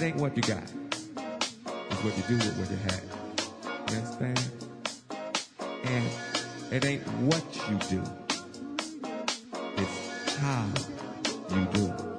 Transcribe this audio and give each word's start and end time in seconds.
It 0.00 0.04
ain't 0.04 0.16
what 0.16 0.34
you 0.34 0.42
got. 0.42 0.62
It's 0.62 2.02
what 2.02 2.16
you 2.16 2.22
do 2.26 2.36
with 2.36 2.56
what 2.56 2.70
you 2.70 2.78
have. 2.88 3.04
You 3.90 3.98
understand? 3.98 4.40
And 5.84 6.08
it 6.72 6.86
ain't 6.86 7.06
what 7.18 7.44
you 7.68 7.76
do. 7.86 8.02
It's 9.76 10.36
how 10.36 10.64
you 11.50 11.66
do 11.66 11.84
it. 11.84 12.09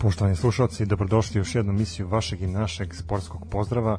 Poštovani 0.00 0.36
slušalci, 0.36 0.86
dobrodošli 0.86 1.38
u 1.38 1.40
još 1.40 1.54
jednu 1.54 1.72
emisiju 1.72 2.08
vašeg 2.08 2.42
i 2.42 2.46
našeg 2.46 2.94
sportskog 2.94 3.46
pozdrava. 3.50 3.98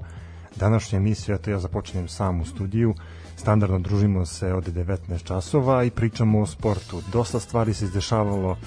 Današnja 0.56 0.98
emisija, 0.98 1.38
to 1.38 1.51
ja 1.51 1.59
započinjem 1.59 2.07
sam 2.07 2.42
u 2.42 2.45
studiju, 2.45 2.95
standardno 3.36 3.80
družimo 3.80 4.25
se 4.25 4.53
od 4.53 4.68
19 4.68 5.24
časova 5.24 5.83
i 5.83 5.89
pričamo 5.89 6.42
o 6.42 6.45
sportu. 6.45 7.01
Dosta 7.12 7.39
stvari 7.39 7.74
se 7.74 7.86
izdešavalo 7.86 8.57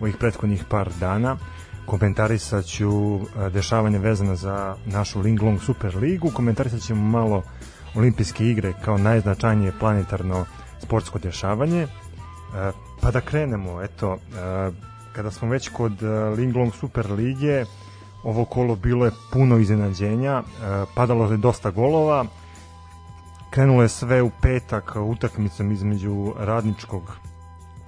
u 0.00 0.02
ovih 0.02 0.16
prethodnih 0.16 0.64
par 0.68 0.90
dana. 1.00 1.36
Komentarisat 1.86 2.64
ću 2.64 3.16
e, 3.16 3.50
dešavanje 3.50 3.98
vezane 3.98 4.36
za 4.36 4.76
našu 4.86 5.20
Linglong 5.20 5.60
Super 5.60 5.96
ligu, 5.96 6.30
komentarisat 6.34 6.80
ćemo 6.80 7.02
malo 7.02 7.42
olimpijske 7.94 8.46
igre 8.46 8.72
kao 8.84 8.98
najznačajnije 8.98 9.72
planetarno 9.80 10.44
sportsko 10.82 11.18
dešavanje. 11.18 11.82
E, 11.82 11.88
pa 13.00 13.10
da 13.10 13.20
krenemo, 13.20 13.82
eto, 13.82 14.14
e, 14.14 14.92
kada 15.12 15.30
smo 15.30 15.48
već 15.48 15.68
kod 15.68 16.02
e, 16.02 16.06
Linglong 16.36 16.74
Super 16.74 17.10
lige, 17.10 17.64
ovo 18.24 18.44
kolo 18.44 18.76
bilo 18.76 19.04
je 19.04 19.12
puno 19.32 19.58
iznenađenja, 19.58 20.42
e, 20.42 20.42
padalo 20.94 21.30
je 21.30 21.36
dosta 21.36 21.70
golova, 21.70 22.24
krenulo 23.50 23.82
je 23.82 23.88
sve 23.88 24.22
u 24.22 24.30
petak 24.42 24.96
utakmicom 24.96 25.72
između 25.72 26.32
Radničkog 26.38 27.16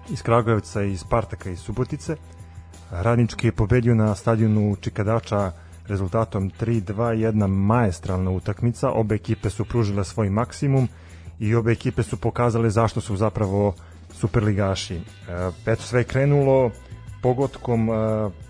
iz 0.09 0.23
Kragujevca 0.23 0.83
i 0.83 0.97
Spartaka 0.97 1.51
iz 1.51 1.59
Subotice. 1.59 2.17
Radnički 2.91 3.47
je 3.47 3.53
pobedio 3.53 3.95
na 3.95 4.15
stadionu 4.15 4.77
Čikadača 4.81 5.53
rezultatom 5.87 6.51
3-2, 6.61 7.09
jedna 7.11 7.47
maestralna 7.47 8.31
utakmica. 8.31 8.91
Obe 8.91 9.15
ekipe 9.15 9.51
su 9.51 9.65
pružile 9.65 10.05
svoj 10.05 10.31
maksimum 10.31 10.89
i 11.39 11.55
obe 11.55 11.73
ekipe 11.73 12.03
su 12.03 12.17
pokazale 12.17 12.71
zašto 12.71 13.01
su 13.01 13.17
zapravo 13.17 13.75
superligaši. 14.13 14.95
E, 14.95 15.01
eto 15.67 15.83
sve 15.83 16.01
je 16.01 16.05
krenulo 16.05 16.71
pogotkom 17.25 17.91
e, 17.91 17.95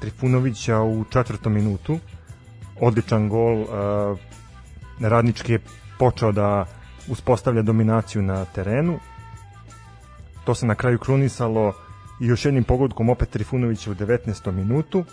Trifunovića 0.00 0.80
u 0.82 1.04
četvrtom 1.10 1.52
minutu. 1.52 1.98
Odličan 2.80 3.28
gol. 3.28 3.62
E, 3.62 3.66
Radnički 5.00 5.52
je 5.52 5.60
počeo 5.98 6.32
da 6.32 6.66
uspostavlja 7.08 7.62
dominaciju 7.62 8.22
na 8.22 8.44
terenu. 8.44 8.98
To 10.44 10.54
se 10.54 10.66
na 10.66 10.74
kraju 10.74 10.98
krunisalo 10.98 11.72
i 12.20 12.26
još 12.26 12.44
jednim 12.44 12.64
pogodkom 12.64 13.08
opet 13.08 13.30
Trifunovića 13.30 13.90
u 13.90 13.94
19. 13.94 14.50
minutu 14.52 15.04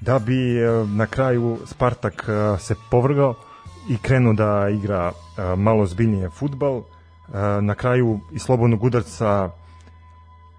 da 0.00 0.18
bi 0.18 0.58
e, 0.58 0.68
na 0.86 1.06
kraju 1.06 1.58
Spartak 1.66 2.28
e, 2.28 2.58
se 2.58 2.74
povrgao 2.90 3.34
i 3.90 3.98
krenuo 3.98 4.32
da 4.32 4.68
igra 4.68 5.12
e, 5.12 5.56
malo 5.56 5.86
zbiljnije 5.86 6.30
futbal. 6.30 6.82
Na 7.60 7.74
kraju 7.74 8.20
i 8.32 8.38
slobodnog 8.38 8.84
udarca 8.84 9.50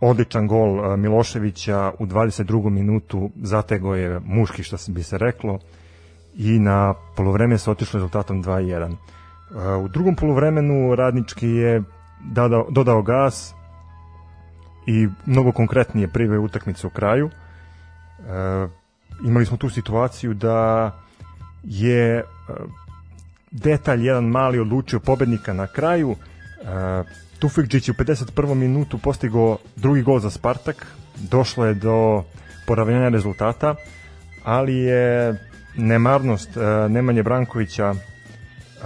odličan 0.01 0.47
gol 0.47 0.97
Miloševića 0.97 1.91
u 1.99 2.05
22. 2.05 2.69
minutu 2.69 3.29
zatego 3.35 3.95
je 3.95 4.19
muški 4.25 4.63
što 4.63 4.77
bi 4.87 5.03
se 5.03 5.17
reklo 5.17 5.59
i 6.35 6.59
na 6.59 6.93
polovreme 7.15 7.57
se 7.57 7.71
otišlo 7.71 7.97
rezultatom 7.97 8.43
2-1. 8.43 8.95
U 9.83 9.87
drugom 9.87 10.15
polovremenu 10.15 10.95
radnički 10.95 11.47
je 11.47 11.83
dodao, 12.23 12.67
dodao 12.69 13.01
gas 13.01 13.53
i 14.87 15.07
mnogo 15.25 15.51
konkretnije 15.51 16.07
priveo 16.07 16.41
utakmicu 16.41 16.87
u 16.87 16.89
kraju 16.89 17.29
imali 19.23 19.45
smo 19.45 19.57
tu 19.57 19.69
situaciju 19.69 20.33
da 20.33 20.91
je 21.63 22.23
detalj 23.51 24.05
jedan 24.05 24.23
mali 24.25 24.59
odlučio 24.59 24.99
pobednika 24.99 25.53
na 25.53 25.67
kraju. 25.67 26.15
Uh, 26.61 27.07
Tufikđić 27.39 27.87
je 27.87 27.91
u 27.91 28.03
51. 28.03 28.53
minutu 28.53 28.97
postigao 28.97 29.57
drugi 29.75 30.01
gol 30.01 30.19
za 30.19 30.29
Spartak. 30.29 30.87
Došlo 31.15 31.65
je 31.65 31.73
do 31.73 32.23
poravnjanja 32.67 33.09
rezultata, 33.09 33.75
ali 34.43 34.75
je 34.75 35.39
nemarnost 35.75 36.57
uh, 36.57 36.91
Nemanje 36.91 37.23
Brankovića 37.23 37.93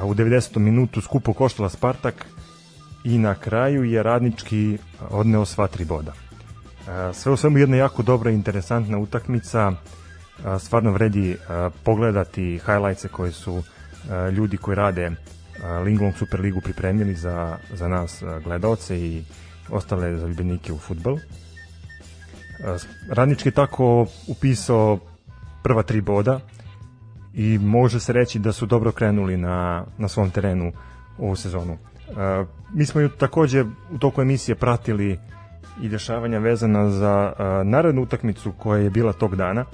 u 0.04 0.14
90. 0.14 0.58
minutu 0.60 1.02
skupo 1.02 1.34
koštala 1.34 1.70
Spartak 1.70 2.26
i 3.04 3.18
na 3.18 3.36
kraju 3.36 3.84
je 3.84 4.04
radnički 4.04 4.78
odneo 5.10 5.46
sva 5.46 5.68
tri 5.68 5.86
boda. 5.86 6.14
Sve 7.14 7.32
u 7.32 7.38
svemu 7.38 7.58
jedna 7.58 7.78
jako 7.78 8.04
dobra 8.04 8.32
i 8.32 8.34
interesantna 8.34 8.98
utakmica 8.98 9.72
stvarno 10.60 10.92
vredi 10.92 11.38
pogledati 11.84 12.60
highlightse 12.66 13.08
koje 13.08 13.32
su 13.32 13.64
ljudi 14.32 14.58
koji 14.58 14.76
rade 14.76 15.12
Linglong 15.84 16.16
Superligu 16.16 16.62
pripremili 16.62 17.16
za, 17.16 17.58
za 17.74 17.88
nas 17.88 18.24
gledalce 18.44 19.00
i 19.00 19.24
ostale 19.70 20.18
zaljubljenike 20.18 20.74
u 20.74 20.78
futbol. 20.78 21.18
Radnički 23.10 23.50
je 23.50 23.54
tako 23.54 24.08
upisao 24.28 25.00
prva 25.64 25.84
tri 25.84 26.02
boda 26.02 26.40
i 27.34 27.58
može 27.58 28.00
se 28.00 28.14
reći 28.14 28.40
da 28.40 28.52
su 28.52 28.66
dobro 28.66 28.92
krenuli 28.92 29.38
na, 29.38 29.86
na 29.98 30.08
svom 30.08 30.32
terenu 30.32 30.72
ovu 31.18 31.36
sezonu. 31.36 31.78
Mi 32.74 32.86
smo 32.86 33.02
ju 33.02 33.10
takođe 33.10 33.66
u 33.92 33.98
toku 34.00 34.22
emisije 34.22 34.56
pratili 34.56 35.20
i 35.82 35.90
dešavanja 35.90 36.40
vezana 36.40 36.90
za 36.90 37.34
narednu 37.66 38.02
utakmicu 38.02 38.52
koja 38.58 38.82
je 38.82 38.90
bila 38.90 39.14
tog 39.14 39.36
dana, 39.36 39.66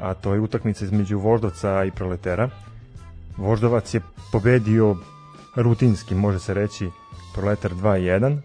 a 0.00 0.14
to 0.14 0.34
je 0.34 0.40
utakmica 0.40 0.84
između 0.84 1.18
Voždovca 1.18 1.84
i 1.84 1.90
Proletera. 1.90 2.50
Voždovac 3.36 3.94
je 3.94 4.00
pobedio 4.32 4.96
rutinski, 5.56 6.14
može 6.14 6.38
se 6.38 6.54
reći, 6.54 6.90
Proletar 7.34 7.70
2-1. 7.74 8.38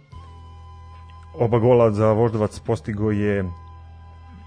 Oba 1.33 1.59
gola 1.59 1.91
za 1.91 2.11
Voždovac 2.11 2.59
postigo 2.59 3.11
je 3.11 3.45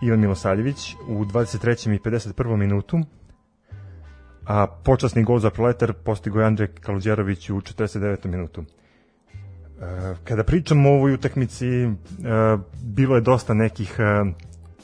Ivan 0.02 0.20
Milosaljević 0.20 0.94
u 1.08 1.24
23. 1.24 1.94
i 1.94 1.98
51. 1.98 2.56
minutu, 2.56 3.00
a 4.46 4.66
počasni 4.84 5.24
gol 5.24 5.38
za 5.38 5.50
Proletar 5.50 5.92
postigo 5.92 6.40
je 6.40 6.46
Andrej 6.46 6.68
Kaluđerović 6.68 7.50
u 7.50 7.60
49. 7.60 8.26
minutu. 8.26 8.64
E, 8.64 10.14
kada 10.24 10.44
pričamo 10.44 10.90
o 10.90 10.94
ovoj 10.94 11.14
utakmici, 11.14 11.68
e, 11.68 11.88
bilo 12.82 13.14
je 13.14 13.20
dosta 13.20 13.54
nekih 13.54 13.96
e, 13.98 14.32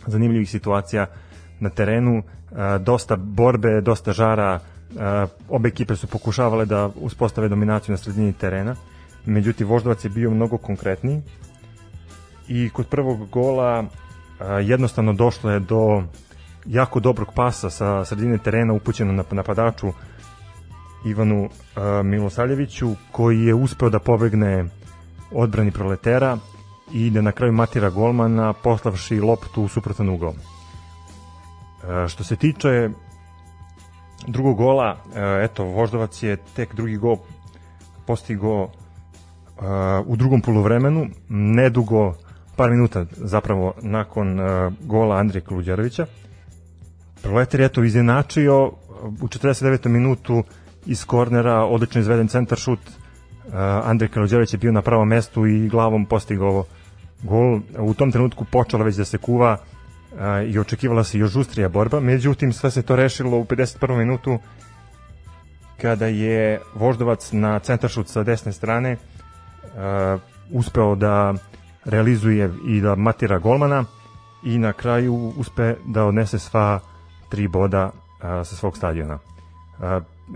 zanimljivih 0.06 0.50
situacija 0.50 1.06
na 1.60 1.70
terenu, 1.70 2.22
dosta 2.80 3.16
borbe, 3.16 3.80
dosta 3.80 4.12
žara, 4.12 4.60
obe 5.48 5.68
ekipe 5.68 5.96
su 5.96 6.06
pokušavale 6.06 6.66
da 6.66 6.90
uspostave 6.96 7.48
dominaciju 7.48 7.92
na 7.92 7.96
sredini 7.96 8.32
terena, 8.32 8.76
međutim 9.26 9.66
Voždovac 9.66 10.04
je 10.04 10.10
bio 10.10 10.30
mnogo 10.30 10.58
konkretniji 10.58 11.22
i 12.48 12.70
kod 12.70 12.86
prvog 12.86 13.28
gola 13.28 13.84
jednostavno 14.62 15.12
došlo 15.12 15.50
je 15.50 15.60
do 15.60 16.02
jako 16.66 17.00
dobrog 17.00 17.28
pasa 17.34 17.70
sa 17.70 18.04
sredine 18.04 18.38
terena 18.38 18.72
upućeno 18.72 19.12
na 19.12 19.24
napadaču 19.30 19.92
Ivanu 21.04 21.48
Milosaljeviću 22.04 22.94
koji 23.12 23.40
je 23.40 23.54
uspeo 23.54 23.90
da 23.90 23.98
pobegne 23.98 24.64
odbrani 25.32 25.70
proletera 25.70 26.38
i 26.92 27.10
da 27.10 27.20
na 27.20 27.32
kraju 27.32 27.52
matira 27.52 27.90
golmana 27.90 28.52
poslavši 28.52 29.20
loptu 29.20 29.62
u 29.62 29.68
suprotan 29.68 30.08
ugao. 30.08 30.34
Što 32.08 32.24
se 32.24 32.36
tiče 32.36 32.90
drugog 34.26 34.56
gola, 34.56 34.96
e, 35.14 35.44
eto, 35.44 35.64
Voždovac 35.64 36.22
je 36.22 36.36
tek 36.56 36.74
drugi 36.74 36.96
gol 36.96 37.16
postigao 38.06 38.68
e, 38.68 39.62
u 40.06 40.16
drugom 40.16 40.40
polovremenu, 40.40 41.06
nedugo, 41.28 42.14
par 42.56 42.70
minuta 42.70 43.04
zapravo 43.16 43.74
nakon 43.82 44.38
gola 44.80 45.16
Andrija 45.16 45.44
Kluđarovića. 45.44 46.06
Proletar 47.22 47.60
je 47.60 47.68
to 47.68 47.84
izjenačio 47.84 48.66
u 49.22 49.28
49. 49.28 49.88
minutu 49.88 50.42
iz 50.86 51.04
kornera, 51.04 51.64
odlično 51.64 52.00
izveden 52.00 52.28
centar 52.28 52.58
šut, 52.58 52.80
Andrej 53.84 54.08
Kaluđerović 54.08 54.54
je 54.54 54.58
bio 54.58 54.72
na 54.72 54.82
pravom 54.82 55.08
mestu 55.08 55.46
i 55.46 55.68
glavom 55.68 56.06
postigao 56.06 56.64
gol. 57.22 57.60
U 57.78 57.94
tom 57.94 58.12
trenutku 58.12 58.44
počela 58.44 58.84
već 58.84 58.96
da 58.96 59.04
se 59.04 59.18
kuva 59.18 59.56
i 60.46 60.58
očekivala 60.58 61.04
se 61.04 61.18
još 61.18 61.30
žustrija 61.30 61.68
borba, 61.68 62.00
međutim 62.00 62.52
sve 62.52 62.70
se 62.70 62.82
to 62.82 62.96
rešilo 62.96 63.38
u 63.38 63.44
51. 63.44 63.98
minutu 63.98 64.38
kada 65.82 66.06
je 66.06 66.60
Voždovac 66.74 67.32
na 67.32 67.58
centaršut 67.58 68.08
sa 68.08 68.22
desne 68.22 68.52
strane 68.52 68.96
uspeo 70.50 70.94
da 70.94 71.34
realizuje 71.84 72.52
i 72.66 72.80
da 72.80 72.94
matira 72.94 73.38
golmana 73.38 73.84
i 74.44 74.58
na 74.58 74.72
kraju 74.72 75.32
uspe 75.36 75.74
da 75.86 76.04
odnese 76.04 76.38
sva 76.38 76.80
tri 77.28 77.48
boda 77.48 77.90
sa 78.20 78.44
svog 78.56 78.76
stadiona. 78.76 79.18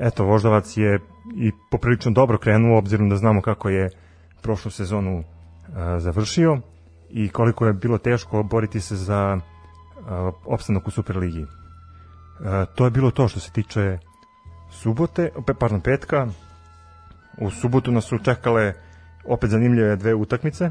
Eto, 0.01 0.25
Voždovac 0.25 0.77
je 0.77 1.01
i 1.37 1.53
poprilično 1.71 2.11
dobro 2.11 2.39
krenuo, 2.39 2.79
obzirom 2.79 3.09
da 3.09 3.17
znamo 3.17 3.43
kako 3.43 3.69
je 3.69 3.91
prošlu 4.43 4.71
sezonu 4.71 5.25
završio 5.99 6.59
i 7.11 7.29
koliko 7.29 7.67
je 7.67 7.73
bilo 7.73 7.99
teško 7.99 8.43
boriti 8.43 8.81
se 8.81 8.97
za 8.97 9.41
opstanak 10.45 10.89
u 10.89 10.91
Superligi. 10.91 11.47
To 12.75 12.85
je 12.85 12.91
bilo 12.91 13.11
to 13.11 13.29
što 13.29 13.41
se 13.41 13.51
tiče 13.51 13.99
subote, 14.73 15.31
pardon, 15.59 15.81
petka. 15.81 16.27
U 17.39 17.51
subotu 17.51 17.93
nas 17.93 18.05
su 18.05 18.19
čekale 18.19 18.73
opet 19.25 19.51
zanimljive 19.51 19.97
dve 19.97 20.15
utakmice. 20.15 20.71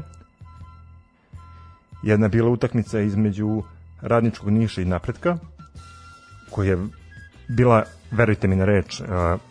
Jedna 2.02 2.26
je 2.26 2.30
bila 2.30 2.50
utakmica 2.50 3.00
između 3.00 3.62
Radničkog 4.00 4.50
Niša 4.50 4.82
i 4.82 4.84
Napretka, 4.84 5.36
koja 6.50 6.70
je 6.70 6.78
bila, 7.48 7.84
verujte 8.10 8.48
mi 8.48 8.56
na 8.56 8.64
reč, 8.64 9.02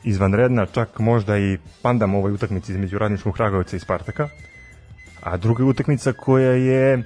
izvanredna, 0.03 0.65
čak 0.65 1.00
možda 1.00 1.38
i 1.38 1.58
pandam 1.82 2.15
ovoj 2.15 2.32
utakmici 2.32 2.72
između 2.72 2.98
Radničkog 2.98 3.34
Kragovica 3.34 3.75
i 3.75 3.80
Spartaka. 3.80 4.30
A 5.24 5.38
druga 5.38 5.65
utakmica 5.65 6.13
koja 6.13 6.51
je 6.51 7.03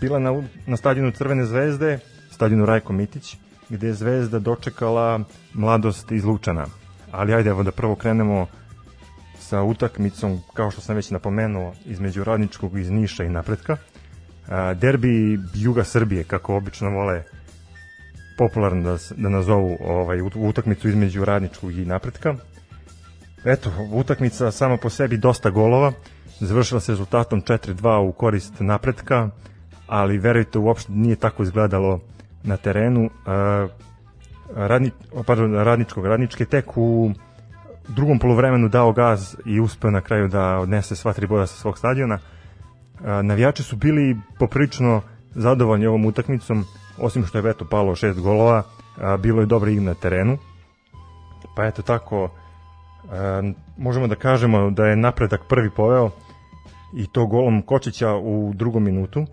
bila 0.00 0.18
na, 0.18 0.42
na 0.66 0.76
stadionu 0.76 1.10
Crvene 1.10 1.44
zvezde, 1.44 1.98
stadionu 2.30 2.66
Rajko 2.66 2.92
Mitić, 2.92 3.36
gde 3.68 3.86
je 3.86 3.94
Zvezda 3.94 4.38
dočekala 4.38 5.20
mladost 5.54 6.12
iz 6.12 6.24
Lučana. 6.24 6.66
Ali 7.12 7.34
ajde 7.34 7.50
evo 7.50 7.62
da 7.62 7.70
prvo 7.72 7.94
krenemo 7.94 8.46
sa 9.38 9.62
utakmicom, 9.62 10.40
kao 10.54 10.70
što 10.70 10.80
sam 10.80 10.96
već 10.96 11.10
napomenuo, 11.10 11.74
između 11.86 12.24
Radničkog 12.24 12.78
iz 12.78 12.90
Niša 12.90 13.24
i 13.24 13.28
Napretka. 13.28 13.76
A, 14.48 14.74
derbi 14.74 15.38
Juga 15.54 15.84
Srbije, 15.84 16.24
kako 16.24 16.56
obično 16.56 16.90
vole 16.90 17.22
popularno 18.38 18.82
da, 18.82 18.98
da 19.16 19.28
nazovu 19.28 19.76
ovaj, 19.80 20.18
ut- 20.18 20.48
utakmicu 20.48 20.88
između 20.88 21.24
Radničkog 21.24 21.72
i 21.72 21.84
Napretka. 21.84 22.34
Eto, 23.44 23.72
utakmica 23.92 24.50
sama 24.50 24.76
po 24.76 24.90
sebi 24.90 25.16
dosta 25.16 25.50
golova, 25.50 25.92
završila 26.40 26.80
se 26.80 26.92
rezultatom 26.92 27.42
4-2 27.42 28.08
u 28.08 28.12
korist 28.12 28.54
Napretka, 28.60 29.30
ali 29.86 30.18
verujte, 30.18 30.58
uopšte 30.58 30.92
nije 30.92 31.16
tako 31.16 31.42
izgledalo 31.42 32.00
na 32.42 32.56
terenu. 32.56 33.10
A, 33.26 33.68
radni, 34.54 34.90
pardon, 35.26 35.54
radničkog, 35.54 36.06
radnički 36.06 36.42
je 36.42 36.46
tek 36.46 36.76
u 36.76 37.10
drugom 37.88 38.18
polovremenu 38.18 38.68
dao 38.68 38.92
gaz 38.92 39.36
i 39.44 39.60
uspeo 39.60 39.90
na 39.90 40.00
kraju 40.00 40.28
da 40.28 40.58
odnese 40.58 40.96
sva 40.96 41.12
tri 41.12 41.26
boda 41.26 41.46
sa 41.46 41.54
svog 41.54 41.78
stadiona. 41.78 42.18
A, 43.04 43.22
navijači 43.22 43.62
su 43.62 43.76
bili 43.76 44.16
poprilično 44.38 45.02
zadovoljni 45.34 45.86
ovom 45.86 46.06
utakmicom, 46.06 46.64
osim 46.98 47.26
što 47.26 47.38
je 47.38 47.50
eto 47.50 47.64
palo 47.70 47.94
šest 47.94 48.20
golova, 48.20 48.62
a, 48.96 49.16
bilo 49.16 49.40
je 49.40 49.46
dobra 49.46 49.70
igra 49.70 49.84
na 49.84 49.94
terenu. 49.94 50.38
Pa 51.56 51.64
eto 51.64 51.82
tako, 51.82 52.30
možemo 53.76 54.06
da 54.06 54.14
kažemo 54.14 54.70
da 54.70 54.86
je 54.86 54.96
napredak 54.96 55.40
prvi 55.48 55.70
poveo 55.70 56.10
i 56.94 57.06
to 57.12 57.26
golom 57.26 57.62
Kočića 57.62 58.14
u 58.14 58.52
drugom 58.54 58.84
minutu. 58.84 59.26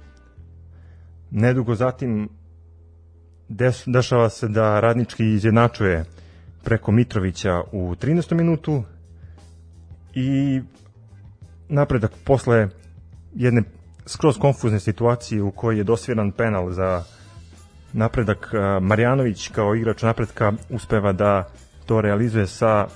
Nedugo 1.32 1.76
zatim 1.76 2.30
des, 3.50 3.84
dešava 3.86 4.30
se 4.30 4.48
da 4.48 4.80
radnički 4.80 5.26
izjednačuje 5.26 6.06
preko 6.64 6.92
Mitrovića 6.92 7.62
u 7.72 7.96
13. 7.96 8.34
minutu 8.34 8.84
i 10.14 10.62
napredak 11.70 12.12
posle 12.26 12.70
jedne 13.36 13.64
skroz 14.06 14.38
konfuzne 14.38 14.80
situacije 14.80 15.42
u 15.42 15.52
kojoj 15.52 15.78
je 15.78 15.84
dosviran 15.84 16.32
penal 16.32 16.72
za 16.72 17.04
napredak 17.94 18.52
Marjanović 18.82 19.48
kao 19.48 19.76
igrač 19.76 20.02
napredka 20.02 20.54
uspeva 20.70 21.14
da 21.14 21.50
to 21.86 22.02
realizuje 22.02 22.48
sa 22.48 22.88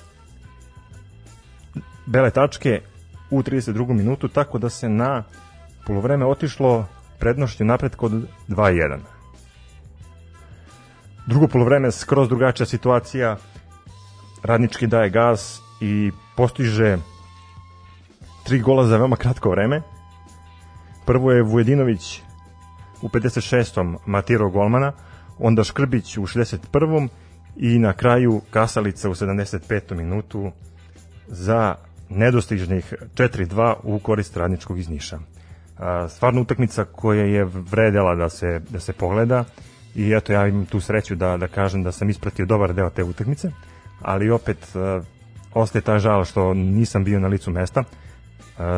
bele 2.05 2.31
tačke 2.31 2.81
u 3.31 3.43
32. 3.43 3.93
minutu 3.93 4.27
tako 4.27 4.57
da 4.57 4.69
se 4.69 4.89
na 4.89 5.23
polovreme 5.85 6.25
otišlo 6.25 6.85
prednošću 7.19 7.65
napredka 7.65 8.05
od 8.05 8.11
2-1. 8.47 8.97
Drugo 11.27 11.47
polovreme 11.47 11.91
skroz 11.91 12.29
drugačija 12.29 12.65
situacija. 12.65 13.37
Radnički 14.43 14.87
daje 14.87 15.09
gas 15.09 15.61
i 15.81 16.11
postiže 16.35 16.97
tri 18.43 18.59
gola 18.59 18.85
za 18.85 18.97
veoma 18.97 19.15
kratko 19.15 19.49
vreme. 19.49 19.81
Prvo 21.05 21.31
je 21.31 21.43
Vujedinović 21.43 22.21
u 23.01 23.09
56. 23.09 23.97
matirao 24.05 24.49
golmana, 24.49 24.91
onda 25.39 25.63
Škrbić 25.63 26.17
u 26.17 26.21
61. 26.21 27.07
i 27.57 27.79
na 27.79 27.93
kraju 27.93 28.41
Kasalica 28.51 29.09
u 29.09 29.13
75. 29.13 29.95
minutu 29.95 30.51
za 31.27 31.75
nedostižnih 32.09 32.93
4-2 33.15 33.73
u 33.83 33.99
korist 33.99 34.37
radničkog 34.37 34.79
iz 34.79 34.89
Niša. 34.89 35.19
Stvarno 36.09 36.41
utakmica 36.41 36.85
koja 36.85 37.23
je 37.23 37.45
vredela 37.45 38.15
da 38.15 38.29
se, 38.29 38.61
da 38.69 38.79
se 38.79 38.93
pogleda 38.93 39.43
i 39.95 40.13
eto 40.13 40.33
ja 40.33 40.47
imam 40.47 40.65
tu 40.65 40.79
sreću 40.79 41.15
da, 41.15 41.37
da 41.37 41.47
kažem 41.47 41.83
da 41.83 41.91
sam 41.91 42.09
ispratio 42.09 42.45
dobar 42.45 42.73
deo 42.73 42.89
te 42.89 43.03
utakmice, 43.03 43.51
ali 44.01 44.29
opet 44.29 44.75
ostaje 45.53 45.81
ta 45.81 45.99
žal 45.99 46.25
što 46.25 46.53
nisam 46.53 47.03
bio 47.03 47.19
na 47.19 47.27
licu 47.27 47.51
mesta, 47.51 47.83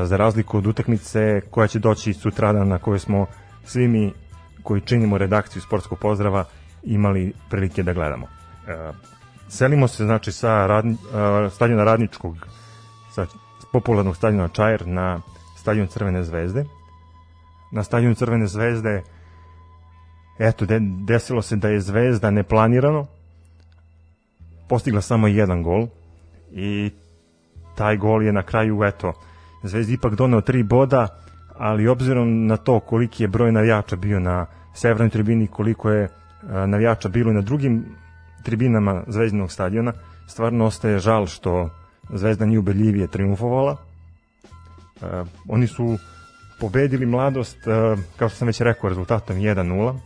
za 0.03 0.17
razliku 0.17 0.57
od 0.57 0.67
utakmice 0.67 1.41
koja 1.51 1.67
će 1.67 1.79
doći 1.79 2.13
sutradan 2.13 2.67
na 2.67 2.77
kojoj 2.77 2.99
smo 2.99 3.25
svi 3.65 3.87
mi 3.87 4.13
koji 4.63 4.81
činimo 4.81 5.17
redakciju 5.17 5.61
sportskog 5.61 5.99
pozdrava 5.99 6.45
imali 6.83 7.33
prilike 7.49 7.83
da 7.83 7.93
gledamo. 7.93 8.27
Selimo 9.49 9.87
se 9.87 10.05
znači 10.05 10.31
sa 10.31 10.67
radni, 10.67 10.97
stadiona 11.51 11.83
Radničkog 11.83 12.47
sa 13.11 13.25
popularnog 13.71 14.15
stadiona 14.15 14.47
Čajer 14.47 14.87
na 14.87 15.21
stadion 15.55 15.87
Crvene 15.87 16.23
zvezde. 16.23 16.65
Na 17.71 17.83
stadionu 17.83 18.15
Crvene 18.15 18.47
zvezde 18.47 19.03
eto, 20.39 20.65
de, 20.65 20.79
desilo 20.81 21.41
se 21.41 21.55
da 21.55 21.69
je 21.69 21.81
Zvezda 21.81 22.31
neplanirano 22.31 23.07
postigla 24.69 25.01
samo 25.01 25.27
jedan 25.27 25.63
gol 25.63 25.87
i 26.51 26.91
taj 27.75 27.97
gol 27.97 28.23
je 28.23 28.31
na 28.33 28.43
kraju, 28.43 28.83
eto, 28.83 29.13
Zvezdi 29.63 29.93
ipak 29.93 30.15
doneo 30.15 30.41
tri 30.41 30.63
boda, 30.63 31.07
ali 31.57 31.87
obzirom 31.87 32.47
na 32.47 32.57
to 32.57 32.79
koliki 32.79 33.23
je 33.23 33.27
broj 33.27 33.51
navijača 33.51 33.95
bio 33.95 34.19
na 34.19 34.45
severnoj 34.73 35.09
tribini, 35.09 35.47
koliko 35.47 35.89
je 35.89 36.09
a, 36.49 36.65
navijača 36.65 37.09
bilo 37.09 37.33
na 37.33 37.41
drugim 37.41 37.85
tribinama 38.43 39.03
Zvezdinog 39.07 39.51
stadiona, 39.51 39.93
stvarno 40.27 40.65
ostaje 40.65 40.99
žal 40.99 41.27
što 41.27 41.69
Zvezda 42.13 42.45
nije 42.45 42.59
ubedljivije 42.59 43.07
triumfovala. 43.07 43.77
Uh, 45.01 45.27
oni 45.47 45.67
su 45.67 45.97
pobedili 46.59 47.05
mladost, 47.05 47.57
uh, 47.57 47.99
kao 48.17 48.29
što 48.29 48.37
sam 48.37 48.47
već 48.47 48.61
rekao, 48.61 48.89
rezultatom 48.89 49.37
1-0 49.37 49.97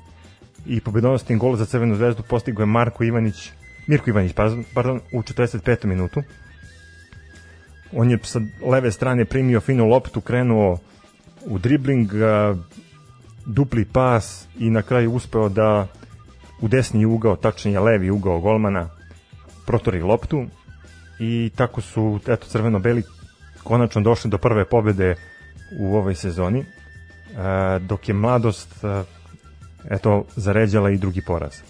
i 0.66 0.82
pobedonosnim 0.82 1.40
gol 1.40 1.56
za 1.56 1.66
Crvenu 1.66 1.96
zvezdu 1.96 2.24
postigao 2.30 2.62
je 2.62 2.66
Marko 2.66 3.04
Ivanić, 3.04 3.52
Mirko 3.88 4.10
Ivanić, 4.10 4.34
pardon, 4.74 5.02
u 5.14 5.22
45. 5.22 5.86
minutu. 5.86 6.24
On 7.94 8.12
je 8.12 8.20
sa 8.24 8.40
leve 8.66 8.92
strane 8.92 9.26
primio 9.26 9.62
finu 9.62 9.86
loptu, 9.86 10.22
krenuo 10.22 10.78
u 11.46 11.60
dribling, 11.60 12.12
uh, 12.14 12.58
dupli 13.46 13.86
pas 13.86 14.48
i 14.60 14.70
na 14.70 14.82
kraju 14.82 15.12
uspeo 15.12 15.50
da 15.50 15.88
u 16.62 16.68
desni 16.68 17.06
ugao, 17.06 17.36
tačnije 17.36 17.80
levi 17.80 18.10
ugao 18.10 18.40
golmana, 18.40 18.90
protori 19.66 20.02
loptu 20.02 20.46
i 21.19 21.51
tako 21.55 21.81
su 21.81 22.19
eto 22.27 22.48
crveno-beli 22.48 23.03
konačno 23.63 24.01
došli 24.01 24.29
do 24.29 24.38
prve 24.38 24.65
pobede 24.65 25.15
u 25.79 25.95
ovoj 25.95 26.15
sezoni 26.15 26.60
e, 26.60 26.65
dok 27.79 28.10
je 28.10 28.13
mladost 28.13 28.84
e, 28.84 29.03
eto 29.89 30.25
zaređala 30.36 30.89
i 30.89 30.98
drugi 30.98 31.22
poraz. 31.22 31.53
E, 31.55 31.62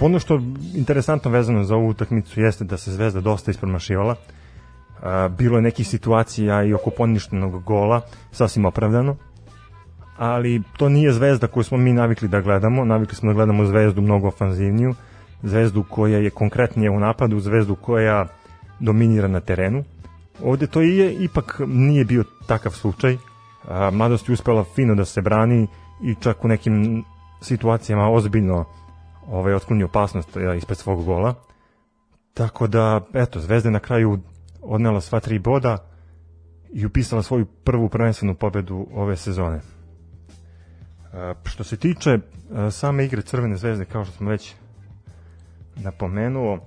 ono 0.00 0.18
što 0.18 0.40
interesantno 0.74 1.30
vezano 1.30 1.64
za 1.64 1.76
ovu 1.76 1.88
utakmicu 1.88 2.40
jeste 2.40 2.64
da 2.64 2.76
se 2.76 2.92
Zvezda 2.92 3.20
dosta 3.20 3.50
ispromašivala. 3.50 4.14
E, 4.14 5.28
bilo 5.28 5.58
je 5.58 5.62
nekih 5.62 5.88
situacija 5.88 6.62
i 6.64 6.74
oko 6.74 6.90
poništenog 6.90 7.62
gola, 7.62 8.00
sasvim 8.32 8.64
opravdano. 8.64 9.16
Ali 10.16 10.62
to 10.76 10.88
nije 10.88 11.12
zvezda 11.12 11.46
koju 11.46 11.64
smo 11.64 11.78
mi 11.78 11.92
navikli 11.92 12.28
da 12.28 12.40
gledamo, 12.40 12.84
navikli 12.84 13.14
smo 13.14 13.30
da 13.30 13.34
gledamo 13.34 13.64
zvezdu 13.64 14.00
mnogo 14.00 14.28
ofanzivniju, 14.28 14.94
zvezdu 15.42 15.84
koja 15.90 16.18
je 16.18 16.30
konkretnije 16.30 16.90
u 16.90 17.00
napadu, 17.00 17.40
zvezdu 17.40 17.74
koja 17.74 18.26
dominira 18.80 19.28
na 19.28 19.40
terenu. 19.40 19.84
Ovde 20.42 20.66
to 20.66 20.80
je, 20.80 21.14
ipak 21.14 21.60
nije 21.66 22.04
bio 22.04 22.24
takav 22.46 22.72
slučaj. 22.72 23.16
Mladost 23.92 24.28
je 24.28 24.32
uspela 24.32 24.64
fino 24.74 24.94
da 24.94 25.04
se 25.04 25.22
brani 25.22 25.66
i 26.02 26.14
čak 26.20 26.44
u 26.44 26.48
nekim 26.48 27.04
situacijama 27.40 28.10
ozbiljno 28.10 28.64
ovaj, 29.28 29.54
otkloni 29.54 29.84
opasnost 29.84 30.36
ja, 30.36 30.54
ispred 30.54 30.78
svog 30.78 31.04
gola. 31.04 31.34
Tako 32.34 32.66
da, 32.66 33.00
eto, 33.14 33.40
Zvezda 33.40 33.70
na 33.70 33.78
kraju 33.78 34.18
odnela 34.62 35.00
sva 35.00 35.20
tri 35.20 35.38
boda 35.38 35.78
i 36.72 36.86
upisala 36.86 37.22
svoju 37.22 37.46
prvu 37.46 37.88
prvenstvenu 37.88 38.34
pobedu 38.34 38.86
ove 38.94 39.16
sezone. 39.16 39.60
Što 41.44 41.64
se 41.64 41.76
tiče 41.76 42.18
same 42.70 43.04
igre 43.04 43.22
Crvene 43.22 43.56
zvezde, 43.56 43.84
kao 43.84 44.04
što 44.04 44.16
smo 44.16 44.30
već 44.30 44.54
napomenuo, 45.76 46.58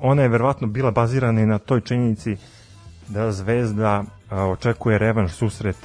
ona 0.00 0.22
je 0.22 0.28
verovatno 0.28 0.66
bila 0.66 0.90
bazirana 0.90 1.40
i 1.40 1.46
na 1.46 1.58
toj 1.58 1.80
činjenici 1.80 2.36
da 3.08 3.32
Zvezda 3.32 4.04
očekuje 4.30 4.98
revanš 4.98 5.32
susret 5.32 5.76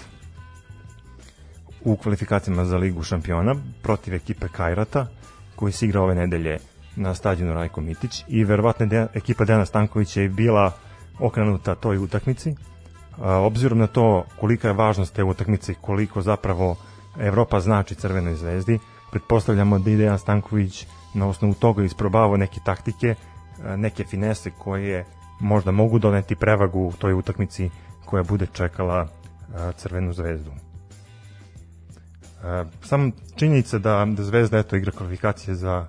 u 1.83 1.95
kvalifikacijama 1.95 2.65
za 2.65 2.77
Ligu 2.77 3.03
šampiona 3.03 3.55
protiv 3.83 4.13
ekipe 4.13 4.47
Kajrata 4.47 5.07
koji 5.55 5.71
se 5.71 5.85
igra 5.85 6.01
ove 6.01 6.15
nedelje 6.15 6.57
na 6.95 7.15
stadionu 7.15 7.53
Rajko 7.53 7.81
Mitić. 7.81 8.23
I 8.27 8.43
verovatno 8.43 8.85
de, 8.85 9.07
ekipa 9.13 9.45
Dejana 9.45 9.65
Stankovića 9.65 10.21
je 10.21 10.29
bila 10.29 10.71
okrenuta 11.19 11.75
toj 11.75 11.97
utakmici. 11.97 12.55
Obzirom 13.17 13.79
na 13.79 13.87
to 13.87 14.25
kolika 14.39 14.67
je 14.67 14.73
važnost 14.73 15.13
te 15.13 15.23
utakmice 15.23 15.73
koliko 15.73 16.21
zapravo 16.21 16.75
Evropa 17.19 17.59
znači 17.59 17.95
Crvenoj 17.95 18.35
zvezdi 18.35 18.79
pretpostavljamo 19.11 19.79
da 19.79 19.89
je 19.89 19.97
Dejan 19.97 20.19
Stanković 20.19 20.87
na 21.15 21.27
osnovu 21.27 21.53
toga 21.53 21.83
isprobavao 21.83 22.37
neke 22.37 22.59
taktike, 22.65 23.15
e, 23.65 23.77
neke 23.77 24.03
finese 24.03 24.51
koje 24.51 25.05
možda 25.39 25.71
mogu 25.71 25.99
doneti 25.99 26.35
prevagu 26.35 26.87
u 26.87 26.91
toj 26.91 27.13
utakmici 27.13 27.69
koja 28.05 28.23
bude 28.23 28.47
čekala 28.53 29.07
e, 29.07 29.09
Crvenu 29.77 30.13
zvezdu. 30.13 30.51
E, 30.51 30.55
sam 32.81 33.11
činjenica 33.35 33.79
da, 33.79 34.05
da 34.05 34.23
Zvezda 34.23 34.57
eto 34.57 34.75
igra 34.75 34.91
kvalifikacije 34.91 35.55
za 35.55 35.87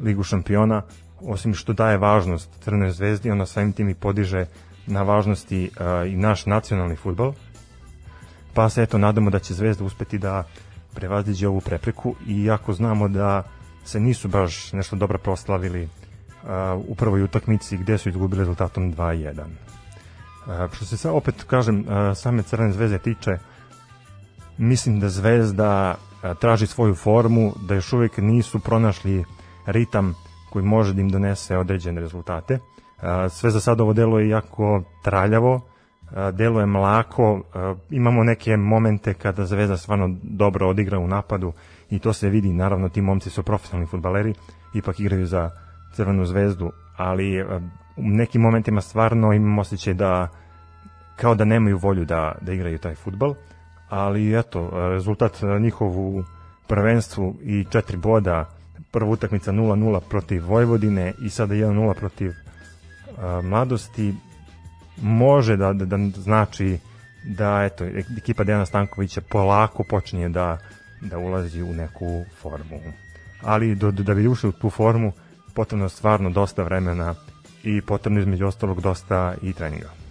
Ligu 0.00 0.22
šampiona, 0.22 0.82
osim 1.20 1.54
što 1.54 1.72
daje 1.72 1.98
važnost 1.98 2.50
Crvenoj 2.60 2.90
zvezdi, 2.90 3.30
ona 3.30 3.46
samim 3.46 3.72
tim 3.72 3.88
i 3.88 3.94
podiže 3.94 4.46
na 4.86 5.02
važnosti 5.02 5.70
i 6.08 6.16
naš 6.16 6.46
nacionalni 6.46 6.96
futbol. 6.96 7.32
Pa 8.54 8.68
se 8.68 8.82
eto 8.82 8.98
nadamo 8.98 9.30
da 9.30 9.38
će 9.38 9.54
Zvezda 9.54 9.84
uspeti 9.84 10.18
da 10.18 10.44
prevaziđe 10.94 11.48
ovu 11.48 11.60
prepreku 11.60 12.14
iako 12.28 12.72
znamo 12.72 13.08
da 13.08 13.42
se 13.84 14.00
nisu 14.00 14.28
baš 14.28 14.72
nešto 14.72 14.96
dobro 14.96 15.18
proslavili 15.18 15.82
uh, 15.82 16.48
u 16.88 16.94
prvoj 16.94 17.22
utakmici 17.22 17.76
gde 17.76 17.98
su 17.98 18.08
izgubili 18.08 18.38
rezultatom 18.38 18.94
2-1. 18.94 19.40
Uh, 19.40 20.72
što 20.72 20.84
se 20.84 20.96
sa, 20.96 21.12
opet 21.12 21.44
kažem 21.46 21.80
uh, 21.80 22.16
same 22.16 22.42
Crvene 22.42 22.72
zvezde 22.72 22.98
tiče 22.98 23.38
mislim 24.58 25.00
da 25.00 25.08
Zvezda 25.08 25.94
uh, 25.94 26.38
traži 26.38 26.66
svoju 26.66 26.94
formu, 26.94 27.52
da 27.68 27.74
još 27.74 27.92
uvijek 27.92 28.18
nisu 28.18 28.58
pronašli 28.58 29.24
ritam 29.66 30.14
koji 30.50 30.64
može 30.64 30.94
da 30.94 31.00
im 31.00 31.10
donese 31.10 31.58
određene 31.58 32.00
rezultate. 32.00 32.58
Sve 33.30 33.50
za 33.50 33.60
sad 33.60 33.80
ovo 33.80 33.92
delo 33.92 34.18
je 34.18 34.28
jako 34.28 34.82
traljavo, 35.02 35.60
deluje 36.32 36.66
mlako, 36.66 37.42
imamo 37.90 38.24
neke 38.24 38.56
momente 38.56 39.14
kada 39.14 39.46
Zvezda 39.46 39.76
stvarno 39.76 40.16
dobro 40.22 40.68
odigra 40.68 40.98
u 40.98 41.06
napadu 41.06 41.52
i 41.94 41.98
to 41.98 42.12
se 42.12 42.28
vidi, 42.28 42.52
naravno 42.52 42.88
ti 42.88 43.00
momci 43.00 43.30
su 43.30 43.42
profesionalni 43.42 43.86
futbaleri, 43.86 44.34
ipak 44.74 45.00
igraju 45.00 45.26
za 45.26 45.50
Crvenu 45.92 46.26
zvezdu, 46.26 46.72
ali 46.96 47.42
u 47.96 48.02
nekim 48.02 48.40
momentima 48.40 48.80
stvarno 48.80 49.32
imamo 49.32 49.60
osjećaj 49.60 49.94
da 49.94 50.28
kao 51.16 51.34
da 51.34 51.44
nemaju 51.44 51.78
volju 51.78 52.04
da, 52.04 52.34
da 52.40 52.52
igraju 52.52 52.78
taj 52.78 52.94
futbal, 52.94 53.34
ali 53.88 54.38
eto, 54.38 54.70
rezultat 54.90 55.42
njihovu 55.60 56.24
prvenstvu 56.66 57.36
i 57.42 57.64
četiri 57.70 57.96
boda 57.96 58.48
prva 58.90 59.10
utakmica 59.10 59.52
0-0 59.52 60.00
protiv 60.10 60.46
Vojvodine 60.46 61.12
i 61.22 61.30
sada 61.30 61.54
1-0 61.54 61.94
protiv 61.94 62.30
uh, 62.30 63.44
Mladosti 63.44 64.14
može 65.02 65.56
da, 65.56 65.72
da, 65.72 65.84
da 65.84 65.96
znači 66.20 66.78
da 67.24 67.64
eto 67.64 67.84
ekipa 68.18 68.44
Dejana 68.44 68.66
Stankovića 68.66 69.20
polako 69.20 69.84
počinje 69.84 70.28
da 70.28 70.58
da 71.00 71.18
ulazi 71.18 71.62
u 71.62 71.72
neku 71.72 72.24
formu. 72.40 72.80
Ali 73.42 73.74
do, 73.74 73.90
da 73.90 74.14
bi 74.14 74.28
ušli 74.28 74.48
u 74.48 74.52
tu 74.52 74.70
formu 74.70 75.12
potrebno 75.54 75.84
je 75.84 75.90
stvarno 75.90 76.30
dosta 76.30 76.62
vremena 76.62 77.14
i 77.62 77.80
potrebno 77.80 78.20
između 78.20 78.46
ostalog 78.46 78.80
dosta 78.80 79.34
i 79.42 79.52
treninga. 79.52 80.03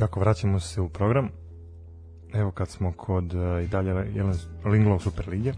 Tako 0.00 0.20
vraćamo 0.20 0.60
se 0.60 0.80
u 0.80 0.88
program. 0.88 1.28
Evo 2.32 2.50
kad 2.50 2.68
smo 2.68 2.92
kod 2.92 3.34
uh, 3.34 3.64
i 3.64 3.66
dalje 3.66 3.94
Linglov 4.64 4.98
Super 4.98 5.28
Lige. 5.28 5.50
Uh, 5.50 5.56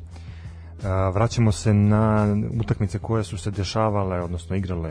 vraćamo 1.14 1.52
se 1.52 1.74
na 1.74 2.36
utakmice 2.60 2.98
koje 2.98 3.24
su 3.24 3.38
se 3.38 3.50
dešavale, 3.50 4.20
odnosno 4.20 4.56
igrale 4.56 4.90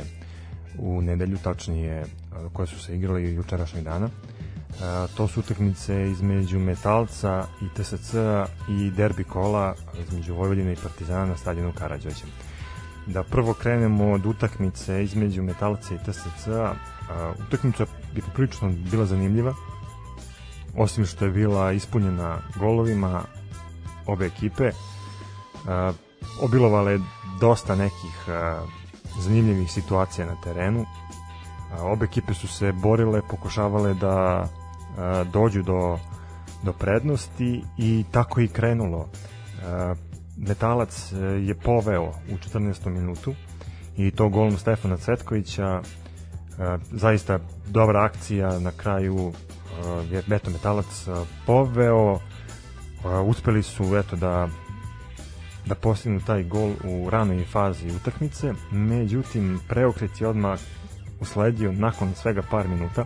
u 0.80 1.02
nedelju, 1.02 1.38
tačnije 1.44 2.02
uh, 2.02 2.54
koje 2.54 2.68
su 2.68 2.80
se 2.80 2.96
igrale 2.96 3.24
jučerašnjeg 3.24 3.84
dana. 3.84 4.06
Uh, 4.06 5.16
to 5.18 5.28
su 5.28 5.40
utakmice 5.40 6.12
između 6.12 6.60
Metalca 6.60 7.46
i 7.62 7.82
TSC 7.82 8.14
i 8.70 8.92
derbi 8.92 9.24
kola 9.24 9.76
između 10.08 10.36
Vojvodine 10.36 10.74
i 10.74 10.82
Partizana 10.84 11.26
na 11.26 11.38
stadionu 11.38 11.74
Karadžođe. 11.74 12.26
Da 13.08 13.24
prvo 13.24 13.54
krenemo 13.54 14.12
od 14.12 14.26
utakmice 14.26 15.04
između 15.04 15.44
Metalca 15.44 15.96
i 15.96 15.98
TSC. 15.98 16.48
Uh, 16.48 17.48
utakmica 17.48 17.86
je 18.16 18.22
poprilično 18.22 18.70
bila 18.92 19.06
zanimljiva 19.06 19.54
osim 20.78 21.06
što 21.06 21.26
je 21.26 21.32
bila 21.32 21.72
ispunjena 21.72 22.38
golovima 22.60 23.22
obe 24.08 24.26
ekipe 24.26 24.68
uh, 24.68 25.96
obilovale 26.42 27.00
dosta 27.40 27.76
nekih 27.76 28.26
uh, 28.28 28.70
zanimljivih 29.20 29.72
situacija 29.72 30.28
na 30.28 30.36
terenu 30.44 30.82
uh, 30.82 30.88
obe 31.82 32.06
ekipe 32.06 32.34
su 32.34 32.48
se 32.48 32.72
borile 32.72 33.22
pokušavale 33.30 33.94
da 33.94 34.42
uh, 34.42 35.32
dođu 35.32 35.64
do 35.64 36.00
do 36.64 36.74
prednosti 36.74 37.64
i 37.78 38.06
tako 38.12 38.42
i 38.42 38.48
krenulo 38.48 39.00
uh, 39.00 39.98
Metalac 40.38 41.12
je 41.42 41.56
poveo 41.56 42.04
u 42.04 42.38
14. 42.54 42.90
minutu 42.90 43.34
i 43.98 44.12
to 44.12 44.30
golom 44.30 44.58
Stefana 44.58 44.98
Cvetkovića 44.98 45.82
zaista 46.92 47.40
dobra 47.68 48.04
akcija 48.04 48.60
na 48.60 48.72
kraju 48.72 49.34
je 50.10 50.24
Beto 50.28 50.52
Metalac 50.52 51.08
poveo 51.46 52.20
uspeli 53.26 53.64
su 53.64 53.96
eto 53.98 54.16
da 54.16 54.48
da 55.66 55.76
postignu 55.76 56.20
taj 56.20 56.44
gol 56.44 56.72
u 56.84 57.10
ranoj 57.10 57.46
fazi 57.46 57.96
utakmice 57.96 58.54
međutim 58.72 59.60
preokret 59.68 60.22
je 60.22 60.28
odmah 60.28 60.60
usledio 61.20 61.72
nakon 61.72 62.14
svega 62.16 62.42
par 62.52 62.68
minuta 62.68 63.06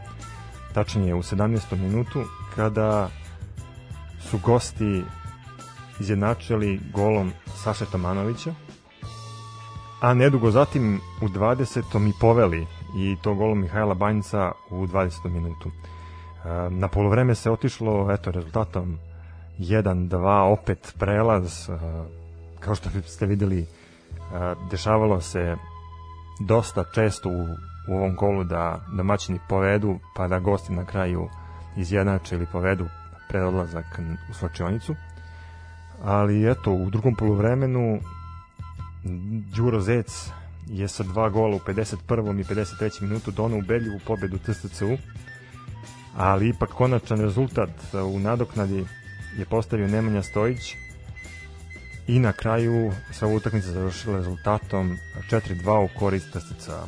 tačnije 0.74 1.16
u 1.16 1.24
17. 1.24 1.76
minutu 1.76 2.24
kada 2.56 3.10
su 4.30 4.40
gosti 4.44 5.04
izjednačili 6.00 6.82
golom 6.94 7.32
Saše 7.64 7.86
Tomanovića 7.86 8.54
a 10.02 10.14
nedugo 10.14 10.52
zatim 10.52 11.02
u 11.22 11.28
20. 11.28 12.10
i 12.10 12.14
poveli 12.22 12.68
i 12.96 13.18
to 13.22 13.34
golom 13.34 13.60
Mihajla 13.60 13.94
Banjca 13.94 14.52
u 14.70 14.88
20. 14.88 15.30
minutu. 15.30 15.70
E, 15.70 16.70
na 16.70 16.88
polovreme 16.88 17.36
se 17.36 17.52
otišlo 17.52 18.12
eto 18.12 18.32
rezultatom 18.32 18.98
1-2 19.60 20.42
opet 20.54 20.96
prelaz 21.00 21.70
e, 21.70 21.78
kao 22.60 22.76
što 22.76 22.90
ste 23.06 23.26
videli 23.26 23.62
e, 23.62 23.66
dešavalo 24.72 25.22
se 25.22 25.56
dosta 26.40 26.84
često 26.96 27.30
u, 27.30 27.46
u 27.88 27.96
ovom 27.98 28.16
kolu 28.16 28.44
da 28.44 28.80
domaćini 28.98 29.40
povedu 29.50 30.00
pa 30.16 30.28
da 30.28 30.40
gosti 30.40 30.74
na 30.74 30.86
kraju 30.86 31.30
izjednače 31.78 32.36
ili 32.36 32.48
povedu 32.52 32.86
pred 33.30 33.44
odlazak 33.44 34.00
u 34.32 34.34
slačionicu 34.34 34.96
ali 36.04 36.52
eto 36.52 36.72
u 36.72 36.90
drugom 36.90 37.16
poluvremenu 37.16 38.00
Đuro 39.56 39.82
Zec 39.82 40.32
je 40.68 40.88
sa 40.88 41.04
dva 41.04 41.30
gola 41.30 41.56
u 41.56 41.60
51. 41.60 42.40
i 42.40 42.44
53. 42.44 43.02
minutu 43.02 43.32
donao 43.32 43.60
ubedljivu 43.60 44.00
pobedu 44.08 44.38
TSC-u, 44.38 44.98
ali 46.16 46.50
ipak 46.50 46.70
konačan 46.70 47.22
rezultat 47.22 47.70
u 47.94 48.20
nadoknadi 48.20 48.86
je 49.38 49.46
postavio 49.46 49.88
Nemanja 49.88 50.24
Stojić 50.24 50.76
i 52.08 52.20
na 52.20 52.32
kraju 52.32 52.92
sa 53.12 53.28
utakmica 53.28 53.72
završila 53.72 54.18
rezultatom 54.18 54.98
4-2 55.32 55.86
u 55.86 56.00
korist 56.00 56.28
TSC-a. 56.32 56.88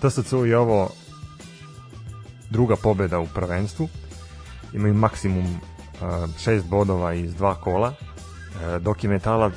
TSC 0.00 0.32
je 0.46 0.58
ovo 0.58 0.90
druga 2.50 2.76
pobeda 2.76 3.18
u 3.18 3.26
prvenstvu, 3.26 3.88
imaju 4.72 4.94
maksimum 4.94 5.60
6 6.00 6.62
bodova 6.68 7.14
iz 7.14 7.34
dva 7.34 7.54
kola, 7.54 7.94
dok 8.80 9.04
je 9.04 9.10
Metalac 9.10 9.54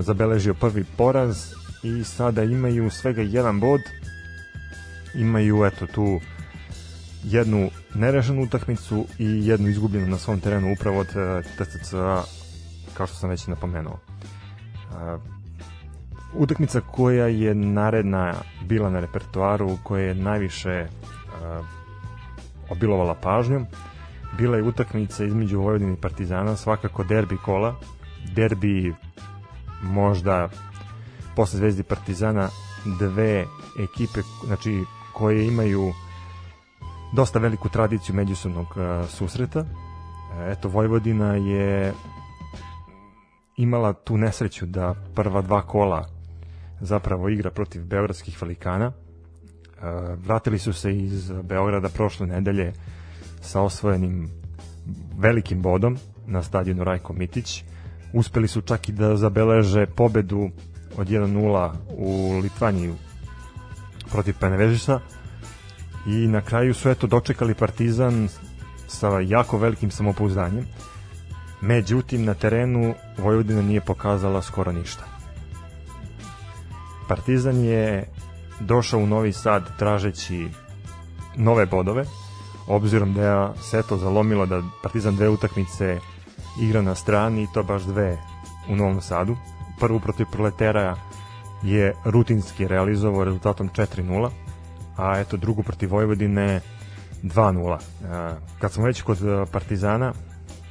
zabeležio 0.00 0.54
prvi 0.54 0.84
poraz 0.96 1.59
i 1.82 2.04
sada 2.04 2.42
imaju 2.42 2.90
svega 2.90 3.22
jedan 3.22 3.60
bod. 3.60 3.80
Imaju 5.14 5.64
eto 5.64 5.86
tu 5.86 6.20
jednu 7.24 7.70
nerešenu 7.94 8.42
utakmicu 8.42 9.06
i 9.18 9.46
jednu 9.46 9.68
izgubljenu 9.68 10.06
na 10.06 10.18
svom 10.18 10.40
terenu 10.40 10.72
upravo 10.72 10.98
od 10.98 11.08
e, 11.16 11.42
TCC 11.42 11.92
kao 12.94 13.06
što 13.06 13.16
sam 13.16 13.30
već 13.30 13.46
napomenuo. 13.46 13.98
Uh, 14.90 15.20
utakmica 16.34 16.80
koja 16.80 17.26
je 17.26 17.54
naredna 17.54 18.34
bila 18.64 18.90
na 18.90 19.00
repertoaru 19.00 19.78
koja 19.82 20.04
je 20.04 20.14
najviše 20.14 20.86
uh, 20.86 21.66
obilovala 22.70 23.14
pažnjom 23.14 23.66
bila 24.38 24.56
je 24.56 24.62
utakmica 24.62 25.24
između 25.24 25.60
Vojvodine 25.60 25.92
i 25.92 25.96
Partizana 25.96 26.56
svakako 26.56 27.04
derbi 27.04 27.36
kola. 27.36 27.74
Derbi 28.34 28.94
možda 29.82 30.48
posle 31.36 31.58
Zvezdi 31.58 31.82
Partizana 31.82 32.48
dve 32.98 33.46
ekipe 33.78 34.20
znači 34.46 34.84
koje 35.12 35.46
imaju 35.46 35.92
dosta 37.12 37.38
veliku 37.38 37.68
tradiciju 37.68 38.14
međusobnog 38.14 38.66
uh, 38.66 39.08
susreta. 39.08 39.64
Eto 40.46 40.68
Vojvodina 40.68 41.34
je 41.34 41.92
imala 43.56 43.92
tu 43.92 44.16
nesreću 44.16 44.66
da 44.66 44.94
prva 45.14 45.42
dva 45.42 45.62
kola 45.62 46.08
zapravo 46.80 47.28
igra 47.28 47.50
protiv 47.50 47.84
beogradskih 47.84 48.42
velikana. 48.42 48.86
Uh, 48.86 48.94
vratili 50.26 50.58
su 50.58 50.72
se 50.72 50.96
iz 50.96 51.32
Beograda 51.42 51.88
prošle 51.88 52.26
nedelje 52.26 52.72
sa 53.40 53.60
osvojenim 53.60 54.30
velikim 55.18 55.62
bodom 55.62 55.98
na 56.26 56.42
stadionu 56.42 56.84
Rajko 56.84 57.12
Mitić. 57.12 57.64
Uspeli 58.12 58.48
su 58.48 58.60
čak 58.60 58.88
i 58.88 58.92
da 58.92 59.16
zabeleže 59.16 59.86
pobedu 59.86 60.50
od 60.96 61.08
1-0 61.08 61.72
u 61.88 62.38
Litvaniji 62.42 62.94
protiv 64.10 64.34
Penevežisa 64.40 65.00
i 66.06 66.26
na 66.26 66.40
kraju 66.40 66.74
su 66.74 66.90
eto 66.90 67.06
dočekali 67.06 67.54
Partizan 67.54 68.28
sa 68.88 69.20
jako 69.20 69.58
velikim 69.58 69.90
samopouzdanjem. 69.90 70.66
Međutim, 71.60 72.24
na 72.24 72.34
terenu 72.34 72.94
Vojvodina 73.18 73.62
nije 73.62 73.80
pokazala 73.80 74.42
skoro 74.42 74.72
ništa. 74.72 75.04
Partizan 77.08 77.64
je 77.64 78.08
došao 78.60 79.00
u 79.00 79.06
Novi 79.06 79.32
Sad 79.32 79.78
tražeći 79.78 80.48
nove 81.36 81.66
bodove, 81.66 82.04
obzirom 82.66 83.14
da 83.14 83.22
je 83.22 83.48
se 83.62 83.78
eto 83.78 83.96
zalomilo 83.96 84.46
da 84.46 84.62
Partizan 84.82 85.16
dve 85.16 85.28
utakmice 85.28 85.98
igra 86.60 86.82
na 86.82 86.94
strani 86.94 87.42
i 87.42 87.48
to 87.54 87.62
baš 87.62 87.82
dve 87.82 88.18
u 88.68 88.76
Novom 88.76 89.00
Sadu, 89.00 89.36
prvu 89.80 90.00
protiv 90.00 90.26
Proletera 90.32 90.96
je 91.62 91.94
rutinski 92.04 92.68
realizovao 92.68 93.24
rezultatom 93.24 93.68
4-0, 93.68 94.30
a 94.96 95.18
eto 95.18 95.36
drugu 95.36 95.62
protiv 95.62 95.90
Vojvodine 95.90 96.60
2-0. 97.22 97.78
Kad 98.58 98.72
smo 98.72 98.84
već 98.84 99.02
kod 99.02 99.18
Partizana, 99.52 100.12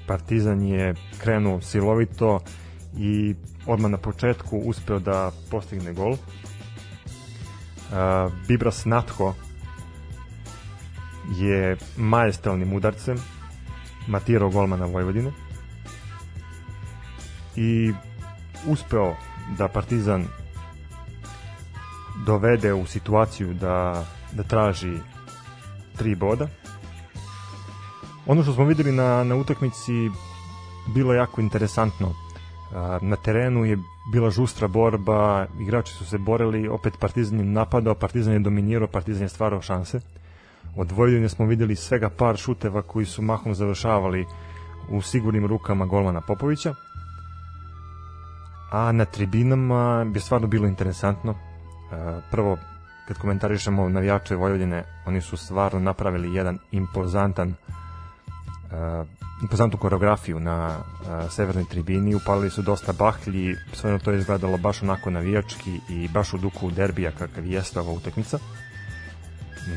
Partizan 0.07 0.61
je 0.61 0.95
krenuo 1.21 1.61
silovito 1.61 2.39
i 2.97 3.35
odmah 3.65 3.91
na 3.91 3.97
početku 3.97 4.57
uspeo 4.57 4.99
da 4.99 5.31
postigne 5.51 5.93
gol. 5.93 6.15
Bibras 8.47 8.85
Natko 8.85 9.35
je 11.37 11.77
majestralnim 11.97 12.73
udarcem 12.73 13.17
matirao 14.07 14.49
golmana 14.49 14.85
Vojvodine 14.85 15.31
i 17.55 17.93
uspeo 18.67 19.15
da 19.57 19.67
Partizan 19.67 20.25
dovede 22.25 22.73
u 22.73 22.85
situaciju 22.85 23.53
da, 23.53 24.05
da 24.31 24.43
traži 24.43 24.97
tri 25.97 26.15
boda. 26.15 26.47
Ono 28.25 28.43
što 28.43 28.53
smo 28.53 28.65
videli 28.65 28.91
na, 28.91 29.23
na 29.23 29.35
utakmici 29.35 30.09
bilo 30.87 31.13
jako 31.13 31.41
interesantno. 31.41 32.13
Na 33.01 33.15
terenu 33.15 33.65
je 33.65 33.77
bila 34.11 34.29
žustra 34.29 34.67
borba, 34.67 35.47
igrači 35.59 35.93
su 35.93 36.05
se 36.05 36.17
borili, 36.17 36.67
opet 36.67 36.93
Partizan 36.99 37.39
je 37.39 37.45
napadao, 37.45 37.95
Partizan 37.95 38.33
je 38.33 38.39
dominirao, 38.39 38.87
Partizan 38.87 39.23
je 39.23 39.29
stvarao 39.29 39.61
šanse. 39.61 39.99
Od 40.75 40.91
Vojvodine 40.91 41.29
smo 41.29 41.45
videli 41.45 41.75
svega 41.75 42.09
par 42.09 42.37
šuteva 42.37 42.81
koji 42.81 43.05
su 43.05 43.21
mahom 43.21 43.55
završavali 43.55 44.25
u 44.89 45.01
sigurnim 45.01 45.45
rukama 45.45 45.85
golmana 45.85 46.21
Popovića 46.21 46.73
a 48.71 48.91
na 48.91 49.05
tribinama 49.05 50.05
bi 50.05 50.19
stvarno 50.19 50.47
bilo 50.47 50.67
interesantno. 50.67 51.31
E, 51.31 51.35
prvo, 52.31 52.57
kad 53.07 53.17
komentarišemo 53.17 53.89
navijače 53.89 54.35
Vojvodine, 54.35 54.83
oni 55.05 55.21
su 55.21 55.37
stvarno 55.37 55.79
napravili 55.79 56.35
jedan 56.35 56.59
impozantan 56.71 57.49
uh, 57.49 59.07
impozantnu 59.41 59.79
koreografiju 59.79 60.39
na 60.39 60.77
uh, 60.77 61.31
severnoj 61.31 61.65
tribini, 61.65 62.15
upalili 62.15 62.49
su 62.49 62.61
dosta 62.61 62.93
bahlji, 62.93 63.55
sve 63.73 63.99
to 63.99 64.11
je 64.11 64.19
izgledalo 64.19 64.57
baš 64.57 64.83
onako 64.83 65.09
navijački 65.09 65.79
i 65.89 66.07
baš 66.07 66.33
u 66.33 66.37
duku 66.37 66.71
derbija 66.71 67.11
kakav 67.11 67.45
jeste 67.45 67.79
ova 67.79 67.91
utakmica. 67.91 68.39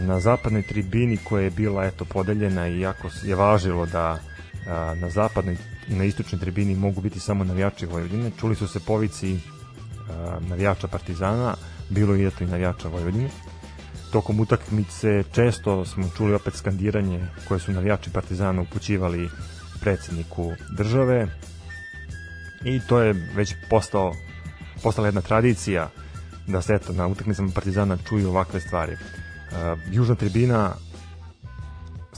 Na 0.00 0.20
zapadnoj 0.20 0.62
tribini 0.62 1.16
koja 1.16 1.44
je 1.44 1.50
bila 1.50 1.84
eto 1.84 2.04
podeljena 2.04 2.68
i 2.68 2.80
jako 2.80 3.08
je 3.24 3.34
važilo 3.34 3.86
da 3.86 4.18
a, 4.68 4.94
na 4.94 5.10
zapadnoj 5.10 5.56
na 5.88 6.04
istočnoj 6.04 6.40
tribini 6.40 6.74
mogu 6.74 7.00
biti 7.00 7.20
samo 7.20 7.44
navijači 7.44 7.86
Vojvodine. 7.86 8.30
Čuli 8.40 8.54
su 8.56 8.68
se 8.68 8.80
povici 8.80 9.38
a, 10.10 10.38
navijača 10.40 10.88
Partizana, 10.88 11.54
bilo 11.90 12.14
je 12.14 12.26
eto 12.26 12.44
i 12.44 12.46
navijača 12.46 12.88
Vojvodine. 12.88 13.30
Tokom 14.12 14.40
utakmice 14.40 15.22
često 15.32 15.84
smo 15.84 16.10
čuli 16.16 16.34
opet 16.34 16.54
skandiranje 16.54 17.26
koje 17.48 17.60
su 17.60 17.72
navijači 17.72 18.10
Partizana 18.10 18.62
upućivali 18.62 19.30
predsedniku 19.80 20.52
države 20.76 21.26
i 22.64 22.80
to 22.88 23.00
je 23.00 23.12
već 23.34 23.54
postao 23.70 24.12
postala 24.82 25.08
jedna 25.08 25.20
tradicija 25.20 25.90
da 26.46 26.62
se 26.62 26.74
eto 26.74 26.92
na 26.92 27.06
utakmicama 27.06 27.50
Partizana 27.54 27.98
čuju 28.08 28.28
ovakve 28.28 28.60
stvari. 28.60 28.92
Uh, 28.92 29.78
južna 29.90 30.14
tribina 30.14 30.74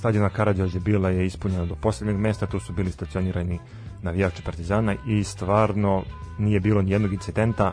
stadiona 0.04 0.28
Karadžođe 0.28 0.80
bila 0.80 1.10
je 1.10 1.26
ispunjena 1.26 1.64
do 1.64 1.74
poslednjeg 1.74 2.16
mesta, 2.16 2.46
tu 2.46 2.60
su 2.60 2.72
bili 2.72 2.90
stacionirani 2.90 3.58
navijači 4.02 4.42
Partizana 4.42 4.94
i 5.06 5.24
stvarno 5.24 6.02
nije 6.38 6.60
bilo 6.60 6.82
ni 6.82 6.90
jednog 6.90 7.12
incidenta 7.12 7.72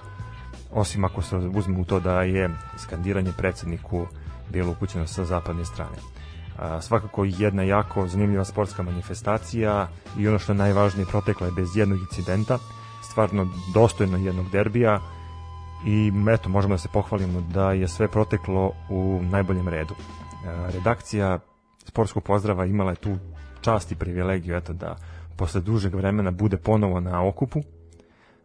osim 0.71 1.03
ako 1.05 1.21
se 1.21 1.35
uzme 1.35 1.79
u 1.79 1.85
to 1.85 1.99
da 1.99 2.21
je 2.21 2.49
skandiranje 2.77 3.31
predsedniku 3.37 4.07
bilo 4.49 4.71
upućeno 4.71 5.07
sa 5.07 5.25
zapadne 5.25 5.65
strane. 5.65 5.97
A, 6.59 6.81
svakako 6.81 7.25
jedna 7.25 7.63
jako 7.63 8.07
zanimljiva 8.07 8.45
sportska 8.45 8.83
manifestacija 8.83 9.87
i 10.17 10.27
ono 10.27 10.39
što 10.39 10.51
je 10.51 10.57
najvažnije 10.57 11.05
protekla 11.05 11.47
je 11.47 11.53
bez 11.53 11.77
jednog 11.77 11.99
incidenta, 11.99 12.57
stvarno 13.11 13.47
dostojno 13.73 14.17
jednog 14.17 14.49
derbija 14.51 14.99
i 15.85 16.11
eto 16.33 16.49
možemo 16.49 16.73
da 16.73 16.77
se 16.77 16.89
pohvalimo 16.93 17.41
da 17.41 17.71
je 17.71 17.87
sve 17.87 18.07
proteklo 18.07 18.71
u 18.89 19.19
najboljem 19.23 19.67
redu. 19.67 19.95
Redakcija 20.73 21.39
sportskog 21.87 22.23
pozdrava 22.23 22.65
imala 22.65 22.91
je 22.91 22.95
tu 22.95 23.17
čast 23.61 23.91
i 23.91 23.95
privilegiju 23.95 24.55
eto 24.55 24.73
da 24.73 24.95
posle 25.37 25.61
dužeg 25.61 25.95
vremena 25.95 26.31
bude 26.31 26.57
ponovo 26.57 26.99
na 26.99 27.27
okupu, 27.27 27.61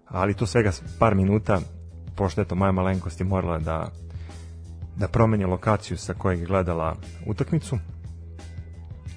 ali 0.09 0.35
to 0.35 0.47
svega 0.47 0.71
par 0.99 1.15
minuta 1.15 1.61
pošto 2.17 2.41
eto 2.41 2.55
moja 2.55 2.73
malenkost 2.73 3.21
je 3.21 3.27
morala 3.27 3.59
da 3.59 3.91
da 4.97 5.09
promeni 5.09 5.45
lokaciju 5.45 5.99
sa 5.99 6.15
kojeg 6.15 6.41
je 6.41 6.47
gledala 6.47 6.97
utakmicu. 7.27 7.79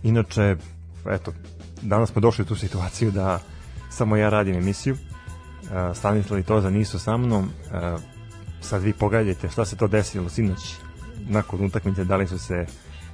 Inače, 0.04 0.56
eto, 1.10 1.34
danas 1.82 2.10
smo 2.10 2.22
došli 2.22 2.42
u 2.42 2.46
tu 2.46 2.56
situaciju 2.56 3.12
da 3.12 3.40
samo 3.90 4.16
ja 4.16 4.30
radim 4.30 4.56
emisiju. 4.56 4.94
Uh, 4.94 5.98
Stanislav 5.98 6.40
i 6.40 6.44
Toza 6.44 6.70
nisu 6.70 7.00
sa 7.00 7.18
mnom. 7.18 7.44
Uh, 7.44 8.02
sad 8.62 8.82
vi 8.82 8.94
pogledajte 8.94 9.50
šta 9.50 9.66
se 9.66 9.78
to 9.78 9.88
desilo 9.88 10.30
sinoć 10.30 10.76
nakon 11.30 11.66
utakmice, 11.66 12.04
da 12.04 12.16
li 12.16 12.28
su 12.28 12.40
se 12.40 12.66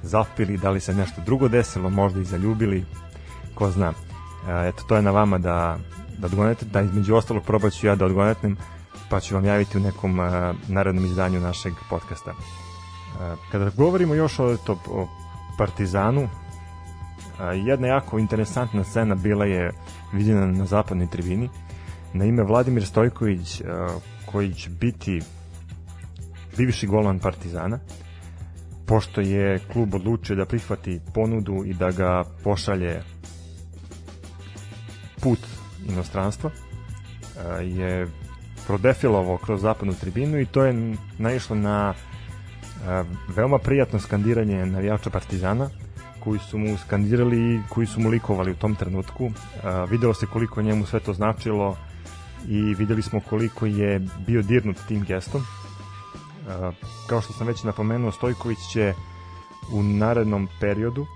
zapili, 0.02 0.56
da 0.56 0.70
li 0.70 0.80
se 0.80 0.94
nešto 0.94 1.22
drugo 1.26 1.48
desilo, 1.48 1.90
možda 1.90 2.20
i 2.20 2.24
zaljubili, 2.24 2.84
ko 3.54 3.70
zna. 3.70 3.88
Uh, 3.88 3.94
eto, 4.64 4.84
to 4.88 4.96
je 4.96 5.02
na 5.02 5.10
vama 5.10 5.38
da, 5.38 5.78
da 6.18 6.26
odgonete, 6.26 6.64
da 6.64 6.80
između 6.80 7.14
ostalog 7.14 7.42
probat 7.42 7.72
ću 7.72 7.86
ja 7.86 7.94
da 7.94 8.04
odgonetnem 8.04 8.56
pa 9.10 9.20
ću 9.20 9.34
vam 9.34 9.44
javiti 9.44 9.78
u 9.78 9.80
nekom 9.80 10.18
uh, 10.18 10.26
narednom 10.68 11.04
izdanju 11.04 11.40
našeg 11.40 11.72
podcasta. 11.90 12.30
Uh, 12.30 13.38
kada 13.52 13.70
govorimo 13.76 14.14
još 14.14 14.38
o, 14.38 14.56
to, 14.56 14.78
o 14.88 15.08
Partizanu, 15.58 16.22
uh, 16.22 16.28
jedna 17.66 17.86
jako 17.86 18.18
interesantna 18.18 18.84
scena 18.84 19.14
bila 19.14 19.44
je 19.44 19.72
viđena 20.12 20.46
na 20.46 20.66
zapadnoj 20.66 21.10
tribini 21.10 21.48
na 22.12 22.24
ime 22.24 22.42
Vladimir 22.42 22.86
Stojković 22.86 23.60
uh, 23.60 23.66
koji 24.26 24.54
će 24.54 24.70
biti 24.70 25.22
bivši 26.56 26.86
golman 26.86 27.18
Partizana 27.18 27.78
pošto 28.86 29.20
je 29.20 29.58
klub 29.72 29.94
odlučio 29.94 30.36
da 30.36 30.44
prihvati 30.44 31.00
ponudu 31.14 31.64
i 31.64 31.74
da 31.74 31.90
ga 31.90 32.24
pošalje 32.44 33.02
put 35.22 35.38
inostranstva 35.88 36.50
je 37.62 38.06
prodefilovao 38.66 39.36
kroz 39.36 39.60
zapadnu 39.60 39.94
tribinu 39.94 40.40
i 40.40 40.46
to 40.46 40.64
je 40.64 40.96
naišlo 41.18 41.56
na 41.56 41.94
uh, 41.94 43.06
veoma 43.36 43.58
prijatno 43.58 43.98
skandiranje 43.98 44.66
navijača 44.66 45.10
Partizana 45.10 45.70
koji 46.20 46.38
su 46.38 46.58
mu 46.58 46.76
skandirali 46.76 47.54
i 47.54 47.60
koji 47.68 47.86
su 47.86 48.00
mu 48.00 48.08
likovali 48.08 48.50
u 48.50 48.56
tom 48.56 48.74
trenutku. 48.74 49.26
Uh, 49.26 49.32
videlo 49.90 50.14
se 50.14 50.26
koliko 50.26 50.62
njemu 50.62 50.86
sve 50.86 51.00
to 51.00 51.12
značilo 51.12 51.76
i 52.48 52.74
videli 52.74 53.02
smo 53.02 53.20
koliko 53.20 53.66
je 53.66 54.00
bio 54.26 54.42
dirnut 54.42 54.76
tim 54.88 55.04
gestom. 55.04 55.42
Kao 57.06 57.20
što 57.20 57.32
sam 57.32 57.46
već 57.46 57.62
napomenuo, 57.62 58.12
Stojković 58.12 58.58
će 58.72 58.94
u 59.72 59.82
narednom 59.82 60.48
periodu 60.60 61.06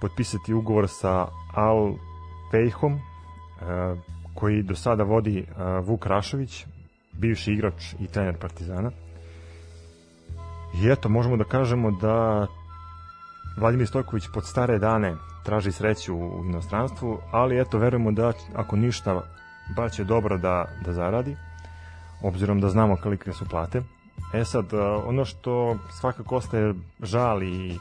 potpisati 0.00 0.54
ugovor 0.54 0.88
sa 0.88 1.26
Al 1.54 1.94
Fejhom, 2.50 3.00
koji 4.34 4.62
do 4.62 4.76
sada 4.76 5.02
vodi 5.02 5.46
Vuk 5.82 6.06
Rašović, 6.06 6.66
bivši 7.12 7.52
igrač 7.52 7.92
i 8.00 8.06
trener 8.06 8.38
Partizana. 8.38 8.90
I 10.82 10.88
eto, 10.88 11.08
možemo 11.08 11.36
da 11.36 11.44
kažemo 11.44 11.90
da 11.90 12.46
Vladimir 13.58 13.86
Stojković 13.86 14.24
pod 14.34 14.46
stare 14.46 14.78
dane 14.78 15.14
traži 15.44 15.72
sreću 15.72 16.16
u 16.16 16.44
inostranstvu, 16.44 17.18
ali 17.32 17.60
eto, 17.60 17.78
verujemo 17.78 18.12
da 18.12 18.32
ako 18.54 18.76
ništa, 18.76 19.22
bar 19.76 19.90
će 19.90 20.04
dobro 20.04 20.38
da, 20.38 20.64
da 20.84 20.92
zaradi, 20.92 21.36
obzirom 22.22 22.60
da 22.60 22.68
znamo 22.68 22.96
kolike 22.96 23.32
su 23.32 23.48
plate. 23.48 23.82
E 24.34 24.44
sad, 24.44 24.66
ono 25.06 25.24
što 25.24 25.78
svakako 26.00 26.36
ostaje 26.36 26.74
žal 27.02 27.42
i, 27.42 27.78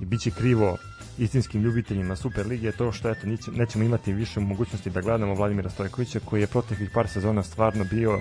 i 0.00 0.04
bit 0.04 0.20
će 0.20 0.30
krivo 0.30 0.76
istinskim 1.18 1.62
ljubiteljima 1.62 2.16
Super 2.16 2.46
Lige 2.46 2.66
je 2.66 2.76
to 2.76 2.92
što 2.92 3.10
eto, 3.10 3.26
nećemo 3.52 3.84
imati 3.84 4.12
više 4.12 4.40
mogućnosti 4.40 4.90
da 4.90 5.00
gledamo 5.00 5.34
Vladimira 5.34 5.70
Stojkovića 5.70 6.20
koji 6.24 6.40
je 6.40 6.46
proteklih 6.46 6.90
par 6.94 7.08
sezona 7.08 7.42
stvarno 7.42 7.84
bio 7.90 8.20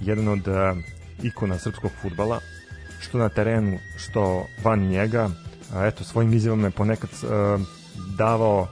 jedan 0.00 0.28
od 0.28 0.44
ikona 1.22 1.58
srpskog 1.58 1.90
futbala, 2.02 2.40
što 3.00 3.18
na 3.18 3.28
terenu, 3.28 3.78
što 3.96 4.46
van 4.64 4.80
njega. 4.80 5.30
Eto, 5.76 6.04
svojim 6.04 6.32
izjavama 6.32 6.66
je 6.66 6.70
ponekad 6.70 7.10
davao 8.16 8.68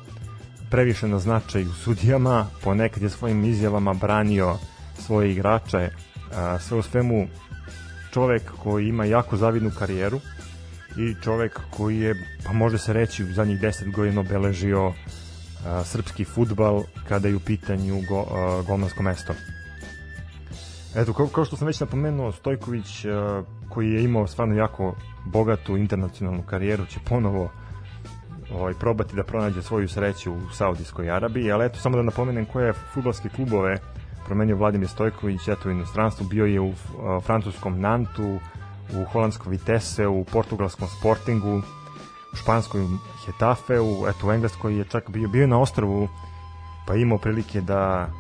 previše 0.71 1.09
na 1.09 1.19
značaj 1.19 1.63
u 1.63 1.73
sudijama, 1.73 2.47
ponekad 2.65 3.03
je 3.03 3.11
svojim 3.11 3.45
izjavama 3.45 3.95
branio 3.95 4.57
svoje 5.07 5.33
igrače, 5.33 5.91
sve 6.61 6.79
u 6.79 6.83
svemu 6.83 7.29
čovek 8.13 8.43
koji 8.63 8.89
ima 8.89 9.05
jako 9.05 9.37
zavidnu 9.37 9.71
karijeru 9.79 10.21
i 10.97 11.15
čovek 11.23 11.61
koji 11.71 11.99
je, 11.99 12.15
pa 12.47 12.53
može 12.53 12.79
se 12.79 12.93
reći, 12.93 13.25
u 13.25 13.33
zadnjih 13.33 13.61
10 13.61 13.93
godina 13.93 14.21
obeležio 14.21 14.93
a, 15.67 15.85
srpski 15.85 16.25
futbal 16.25 16.83
kada 17.09 17.29
je 17.29 17.37
u 17.37 17.41
pitanju 17.41 18.03
go, 18.09 18.27
a, 18.31 18.63
golmansko 18.67 19.03
mesto. 19.03 19.35
Eto, 20.97 21.13
kao, 21.13 21.27
kao 21.27 21.45
što 21.45 21.57
sam 21.57 21.67
već 21.67 21.81
napomenuo, 21.81 22.33
Stojković, 22.33 23.05
uh, 23.05 23.13
koji 23.69 23.91
je 23.91 24.05
imao 24.05 24.27
stvarno 24.27 24.55
jako 24.55 24.97
bogatu 25.25 25.77
internacionalnu 25.77 26.43
karijeru, 26.43 26.87
će 26.87 27.01
ponovo 27.09 27.51
ovaj, 28.53 28.75
probati 28.75 29.17
da 29.17 29.25
pronađe 29.25 29.63
svoju 29.63 29.89
sreću 29.89 30.33
u 30.33 30.51
Saudijskoj 30.53 31.11
Arabiji, 31.11 31.53
ali 31.53 31.67
eto, 31.67 31.79
samo 31.79 31.97
da 31.97 32.03
napomenem 32.03 32.47
koje 32.47 32.73
futbalske 32.73 33.29
klubove 33.29 33.79
promenio 34.29 34.57
Vladimir 34.57 34.89
Stojković, 34.89 35.49
eto, 35.49 35.69
u 35.69 35.73
inostranstvu, 35.73 36.27
bio 36.27 36.47
je 36.47 36.61
u 36.61 36.69
uh, 36.69 36.77
francuskom 37.25 37.81
Nantu, 37.81 38.39
u 38.95 39.05
holandskom 39.13 39.53
Vitesse, 39.53 40.07
u 40.07 40.25
portugalskom 40.25 40.89
Sportingu, 40.89 41.63
u 42.33 42.37
španskoj 42.37 42.87
Hetafeu, 43.27 44.07
eto, 44.09 44.29
u 44.29 44.33
engleskoj 44.33 44.79
je 44.79 44.85
čak 44.85 45.11
bio, 45.11 45.29
bio 45.29 45.47
na 45.47 45.61
ostrovu, 45.61 46.09
pa 46.87 46.95
imao 46.95 47.19
prilike 47.19 47.61
da 47.61 48.11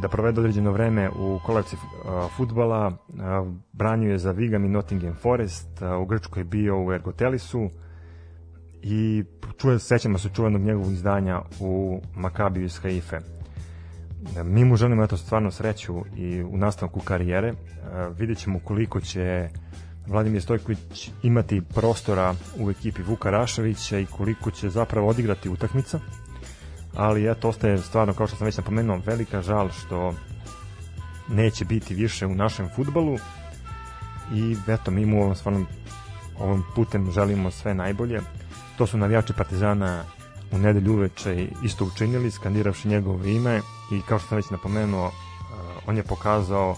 da 0.00 0.08
provede 0.08 0.40
određeno 0.40 0.72
vreme 0.72 1.10
u 1.10 1.40
kolevci 1.46 1.76
uh, 1.76 2.30
futbala, 2.36 2.86
uh, 2.86 3.52
branio 3.72 4.12
je 4.12 4.18
za 4.18 4.30
Vigam 4.30 4.64
i 4.64 4.68
Nottingham 4.68 5.14
Forest, 5.14 5.82
uh, 5.82 6.02
u 6.02 6.06
Grčkoj 6.06 6.40
je 6.40 6.44
bio 6.44 6.84
u 6.84 6.92
Ergotelisu 6.92 7.70
i 8.82 9.24
čuje, 9.56 9.78
sećamo 9.78 10.18
se 10.18 10.28
čuvenog 10.34 10.62
njegovog 10.62 10.92
izdanja 10.92 11.42
u 11.60 12.00
Makabiju 12.16 12.64
iz 12.64 12.78
Haife. 12.78 13.37
Mi 14.44 14.64
mu 14.64 14.76
želimo 14.76 15.04
eto 15.04 15.16
stvarno 15.16 15.50
sreću 15.50 16.04
i 16.16 16.42
u 16.42 16.56
nastavku 16.56 17.00
karijere. 17.00 17.54
Vidjet 18.18 18.38
ćemo 18.38 18.60
koliko 18.64 19.00
će 19.00 19.48
Vladimir 20.06 20.42
Stojković 20.42 21.10
imati 21.22 21.62
prostora 21.74 22.34
u 22.60 22.70
ekipi 22.70 23.02
Vuka 23.02 23.30
Raševića 23.30 23.98
i 23.98 24.06
koliko 24.06 24.50
će 24.50 24.70
zapravo 24.70 25.08
odigrati 25.08 25.48
utakmica 25.48 26.00
ali 26.98 27.30
eto, 27.30 27.48
ostaje 27.48 27.78
stvarno, 27.78 28.14
kao 28.14 28.26
što 28.26 28.36
sam 28.36 28.44
već 28.44 28.56
napomenuo, 28.56 29.00
velika 29.06 29.42
žal 29.42 29.70
što 29.70 30.14
neće 31.28 31.64
biti 31.64 31.94
više 31.94 32.26
u 32.26 32.34
našem 32.34 32.68
futbalu 32.76 33.18
i 34.34 34.56
eto, 34.68 34.90
mi 34.90 35.06
mu 35.06 35.34
stvarno 35.34 35.66
ovom 36.38 36.64
putem 36.74 37.12
želimo 37.12 37.50
sve 37.50 37.74
najbolje. 37.74 38.20
To 38.78 38.86
su 38.86 38.98
navijači 38.98 39.32
Partizana 39.32 40.04
u 40.52 40.58
nedelju 40.58 40.92
uveče 40.92 41.48
isto 41.64 41.84
učinili, 41.84 42.30
skandiravši 42.30 42.88
njegovo 42.88 43.24
ime 43.24 43.60
i 43.90 44.02
kao 44.02 44.18
što 44.18 44.28
sam 44.28 44.36
već 44.36 44.50
napomenuo, 44.50 45.06
uh, 45.06 45.12
on 45.86 45.96
je 45.96 46.02
pokazao 46.02 46.76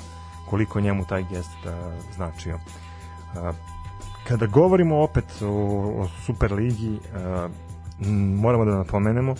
koliko 0.51 0.81
njemu 0.81 1.05
taj 1.05 1.23
gest 1.23 1.59
uh, 1.65 1.73
značio. 2.15 2.55
Uh, 2.55 3.55
kada 4.29 4.47
govorimo 4.47 5.03
opet 5.03 5.25
o, 5.43 5.47
o 6.03 6.09
Superligi, 6.27 6.99
moramo 8.37 8.65
da 8.65 8.77
napomenemo 8.77 9.35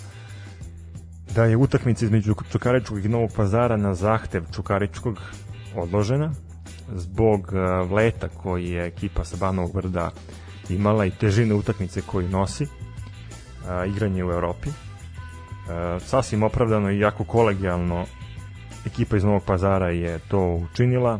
da 1.35 1.45
je 1.45 1.57
utakmica 1.57 2.05
između 2.05 2.35
Čukaričkog 2.53 3.05
i 3.05 3.09
Novog 3.09 3.31
pazara 3.37 3.77
na 3.77 3.95
zahtev 3.95 4.45
Čukaričkog 4.55 5.21
odložena 5.77 6.33
zbog 6.95 7.53
leta 7.93 8.29
koji 8.29 8.71
je 8.71 8.87
ekipa 8.87 9.25
sa 9.25 9.37
Banovog 9.37 9.75
Vrda 9.75 10.11
imala 10.69 11.07
i 11.07 11.11
težine 11.11 11.55
utakmice 11.55 12.01
koju 12.01 12.29
nosi 12.29 12.67
igranje 13.87 14.25
u 14.25 14.31
Evropi. 14.31 14.71
Uh, 15.71 16.03
sasvim 16.03 16.43
opravdano 16.43 16.91
i 16.91 16.99
jako 16.99 17.25
kolegijalno 17.25 18.07
ekipa 18.87 19.17
iz 19.17 19.25
Novog 19.25 19.43
pazara 19.45 19.89
je 19.89 20.19
to 20.19 20.41
učinila 20.41 21.19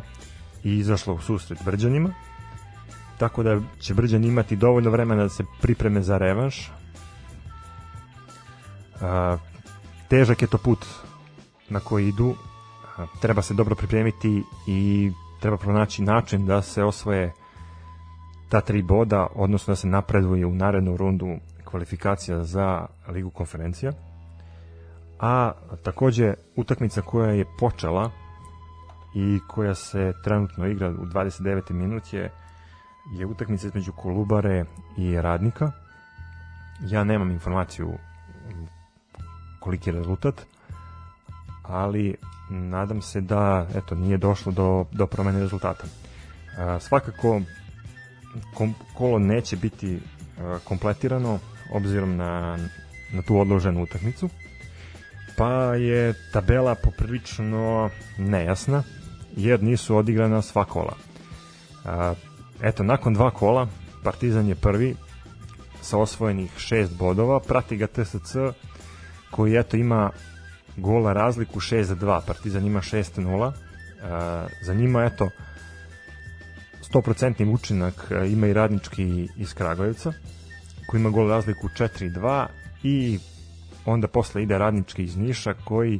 i 0.63 0.77
izašla 0.77 1.13
u 1.13 1.19
susret 1.19 1.59
Brđanima 1.65 2.13
tako 3.21 3.43
da 3.43 3.59
će 3.79 3.93
Brđan 3.93 4.23
imati 4.23 4.55
dovoljno 4.55 4.89
vremena 4.89 5.23
da 5.23 5.29
se 5.29 5.43
pripreme 5.61 6.01
za 6.01 6.17
revanš. 6.17 6.71
A, 9.01 9.37
težak 10.09 10.41
je 10.41 10.47
to 10.47 10.57
put 10.57 10.85
na 11.69 11.79
koji 11.79 12.07
idu, 12.07 12.33
a, 12.97 13.05
treba 13.21 13.41
se 13.41 13.53
dobro 13.53 13.75
pripremiti 13.75 14.43
i 14.67 15.11
treba 15.39 15.57
pronaći 15.57 16.01
način 16.01 16.45
da 16.45 16.61
se 16.61 16.83
osvoje 16.83 17.33
ta 18.49 18.61
tri 18.61 18.81
boda, 18.81 19.27
odnosno 19.35 19.71
da 19.71 19.75
se 19.75 19.87
napreduje 19.87 20.45
u 20.45 20.55
narednu 20.55 20.97
rundu 20.97 21.37
kvalifikacija 21.65 22.43
za 22.43 22.87
Ligu 23.07 23.29
konferencija. 23.29 23.91
A 25.21 25.51
takođe 25.83 26.33
utakmica 26.55 27.01
koja 27.01 27.31
je 27.31 27.45
počela 27.59 28.11
i 29.15 29.39
koja 29.47 29.75
se 29.75 30.13
trenutno 30.23 30.67
igra 30.67 30.89
u 30.89 31.05
29. 31.05 31.71
minut 31.71 32.13
je 32.13 32.31
je 33.11 33.25
utakmica 33.25 33.67
između 33.67 33.91
Kolubare 33.91 34.65
i 34.97 35.21
Radnika. 35.21 35.71
Ja 36.81 37.03
nemam 37.03 37.31
informaciju 37.31 37.93
koliki 39.59 39.89
je 39.89 39.93
rezultat, 39.93 40.41
ali 41.63 42.15
nadam 42.49 43.01
se 43.01 43.21
da 43.21 43.67
eto 43.75 43.95
nije 43.95 44.17
došlo 44.17 44.51
do, 44.51 44.85
do 44.91 45.07
promene 45.07 45.39
rezultata. 45.39 45.83
A, 46.57 46.79
svakako 46.79 47.41
kom, 48.53 48.73
kolo 48.97 49.19
neće 49.19 49.57
biti 49.57 49.99
a, 50.39 50.57
kompletirano 50.63 51.39
obzirom 51.73 52.15
na, 52.15 52.57
na 53.13 53.21
tu 53.21 53.39
odloženu 53.39 53.83
utakmicu 53.83 54.29
pa 55.41 55.75
je 55.75 56.13
tabela 56.31 56.75
poprilično 56.75 57.89
nejasna 58.17 58.83
jer 59.35 59.63
nisu 59.63 59.97
odigrana 59.97 60.41
sva 60.41 60.65
kola. 60.65 60.93
Eto, 62.61 62.83
nakon 62.83 63.13
dva 63.13 63.31
kola, 63.31 63.67
Partizan 64.03 64.47
je 64.47 64.55
prvi 64.55 64.95
sa 65.81 65.97
osvojenih 65.97 66.51
šest 66.57 66.97
bodova, 66.97 67.39
prati 67.39 67.77
ga 67.77 67.87
TSC 67.87 68.35
koji 69.31 69.55
eto 69.55 69.77
ima 69.77 70.09
gola 70.77 71.13
razliku 71.13 71.59
6 71.59 71.81
za 71.81 71.95
2, 71.95 72.21
Partizan 72.27 72.65
ima 72.65 72.81
6-0, 72.81 73.47
uh, 73.47 73.53
za 74.61 74.73
njima 74.73 75.05
eto 75.05 75.29
100% 76.93 77.53
učinak 77.53 78.11
uh, 78.11 78.31
ima 78.31 78.47
i 78.47 78.53
radnički 78.53 79.27
iz 79.37 79.53
Kragujevca 79.53 80.13
koji 80.87 80.99
ima 80.99 81.09
gol 81.09 81.29
razliku 81.29 81.67
4-2 81.67 82.45
i 82.83 83.19
onda 83.85 84.07
posle 84.07 84.43
ide 84.43 84.57
radnički 84.57 85.03
iz 85.03 85.17
Niša 85.17 85.53
koji 85.53 85.99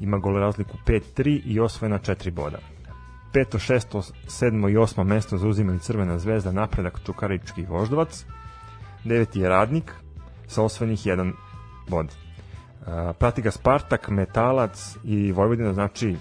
ima 0.00 0.18
gol 0.18 0.38
razliku 0.38 0.78
5-3 0.86 1.40
i 1.44 1.60
osvojena 1.60 1.98
4 1.98 2.30
boda 2.30 2.58
peto, 3.32 3.58
šesto, 3.58 4.02
sedmo 4.28 4.68
i 4.68 4.76
osmo 4.76 5.04
mesto 5.04 5.36
zauzimali 5.36 5.78
Crvena 5.78 6.18
zvezda, 6.18 6.52
napredak 6.52 7.00
Čukarički 7.06 7.60
i 7.60 7.66
Voždovac. 7.66 8.24
Deveti 9.04 9.40
je 9.40 9.48
Radnik 9.48 9.92
sa 10.46 10.62
osvojenih 10.62 11.06
jedan 11.06 11.32
bod. 11.88 12.06
Uh, 12.06 13.16
prati 13.18 13.42
ga 13.42 13.50
Spartak, 13.50 14.08
Metalac 14.08 14.96
i 15.04 15.32
Vojvodina, 15.32 15.72
znači 15.72 16.16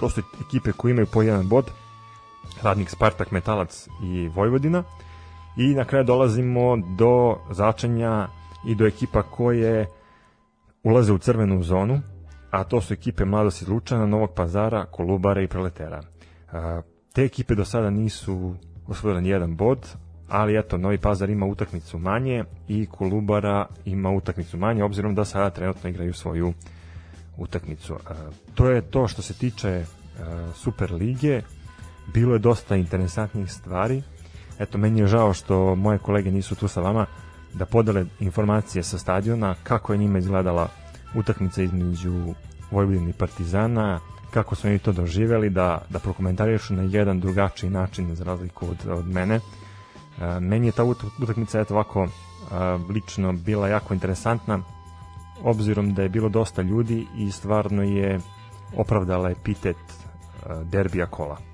to 0.00 0.10
su 0.10 0.22
ekipe 0.46 0.72
koje 0.72 0.90
imaju 0.90 1.06
po 1.12 1.22
jedan 1.22 1.48
bod. 1.48 1.70
Radnik, 2.62 2.90
Spartak, 2.90 3.30
Metalac 3.30 3.88
i 4.02 4.28
Vojvodina. 4.28 4.82
I 5.56 5.74
na 5.74 5.84
kraju 5.84 6.04
dolazimo 6.04 6.76
do 6.76 7.36
začanja 7.50 8.28
i 8.66 8.74
do 8.74 8.86
ekipa 8.86 9.22
koje 9.22 9.86
ulaze 10.82 11.12
u 11.12 11.18
crvenu 11.18 11.62
zonu, 11.62 12.00
a 12.50 12.64
to 12.64 12.80
su 12.80 12.94
ekipe 12.94 13.24
Mladost 13.24 13.62
iz 13.62 13.68
Lučana, 13.68 14.06
Novog 14.06 14.30
Pazara, 14.34 14.84
Kolubara 14.84 15.42
i 15.42 15.48
Proletera 15.48 16.02
te 17.14 17.24
ekipe 17.24 17.54
do 17.54 17.64
sada 17.64 17.90
nisu 17.90 18.54
osvojile 18.86 19.20
ni 19.20 19.28
jedan 19.28 19.56
bod, 19.56 19.88
ali 20.28 20.58
eto, 20.58 20.78
Novi 20.78 20.98
Pazar 20.98 21.30
ima 21.30 21.46
utakmicu 21.46 21.98
manje 21.98 22.44
i 22.68 22.86
Kolubara 22.86 23.66
ima 23.84 24.10
utakmicu 24.10 24.58
manje, 24.58 24.84
obzirom 24.84 25.14
da 25.14 25.24
sada 25.24 25.50
trenutno 25.50 25.90
igraju 25.90 26.12
svoju 26.12 26.52
utakmicu. 27.36 27.96
To 28.54 28.70
je 28.70 28.82
to 28.82 29.08
što 29.08 29.22
se 29.22 29.34
tiče 29.34 29.84
Super 30.54 30.92
lige. 30.92 31.42
Bilo 32.14 32.32
je 32.32 32.38
dosta 32.38 32.76
interesantnih 32.76 33.52
stvari. 33.52 34.02
Eto, 34.58 34.78
meni 34.78 35.00
je 35.00 35.06
žao 35.06 35.32
što 35.32 35.74
moje 35.74 35.98
kolege 35.98 36.30
nisu 36.30 36.54
tu 36.54 36.68
sa 36.68 36.80
vama 36.80 37.06
da 37.54 37.66
podele 37.66 38.04
informacije 38.20 38.82
sa 38.82 38.98
stadiona, 38.98 39.54
kako 39.62 39.92
je 39.92 39.98
njima 39.98 40.18
izgledala 40.18 40.68
utakmica 41.14 41.62
između 41.62 42.34
Vojvodine 42.70 43.10
i 43.10 43.12
Partizana, 43.12 44.00
kako 44.30 44.54
su 44.54 44.66
oni 44.68 44.78
to 44.78 44.92
doživeli, 44.92 45.50
da, 45.50 45.82
da 45.90 45.98
prokomentarišu 45.98 46.74
na 46.74 46.82
jedan 46.82 47.20
drugačiji 47.20 47.70
način 47.70 48.14
za 48.14 48.24
razliku 48.24 48.66
od, 48.66 48.98
od 48.98 49.06
mene. 49.06 49.34
E, 49.34 50.40
meni 50.40 50.66
je 50.66 50.72
ta 50.72 50.84
utakmica 51.22 51.60
eto 51.60 51.74
ovako 51.74 52.04
e, 52.04 52.08
lično 52.92 53.32
bila 53.32 53.68
jako 53.68 53.94
interesantna 53.94 54.62
obzirom 55.42 55.94
da 55.94 56.02
je 56.02 56.08
bilo 56.08 56.28
dosta 56.28 56.62
ljudi 56.62 57.06
i 57.16 57.30
stvarno 57.30 57.82
je 57.82 58.20
opravdala 58.76 59.30
epitet 59.30 59.76
e, 59.76 60.64
derbija 60.64 61.06
kola. 61.06 61.53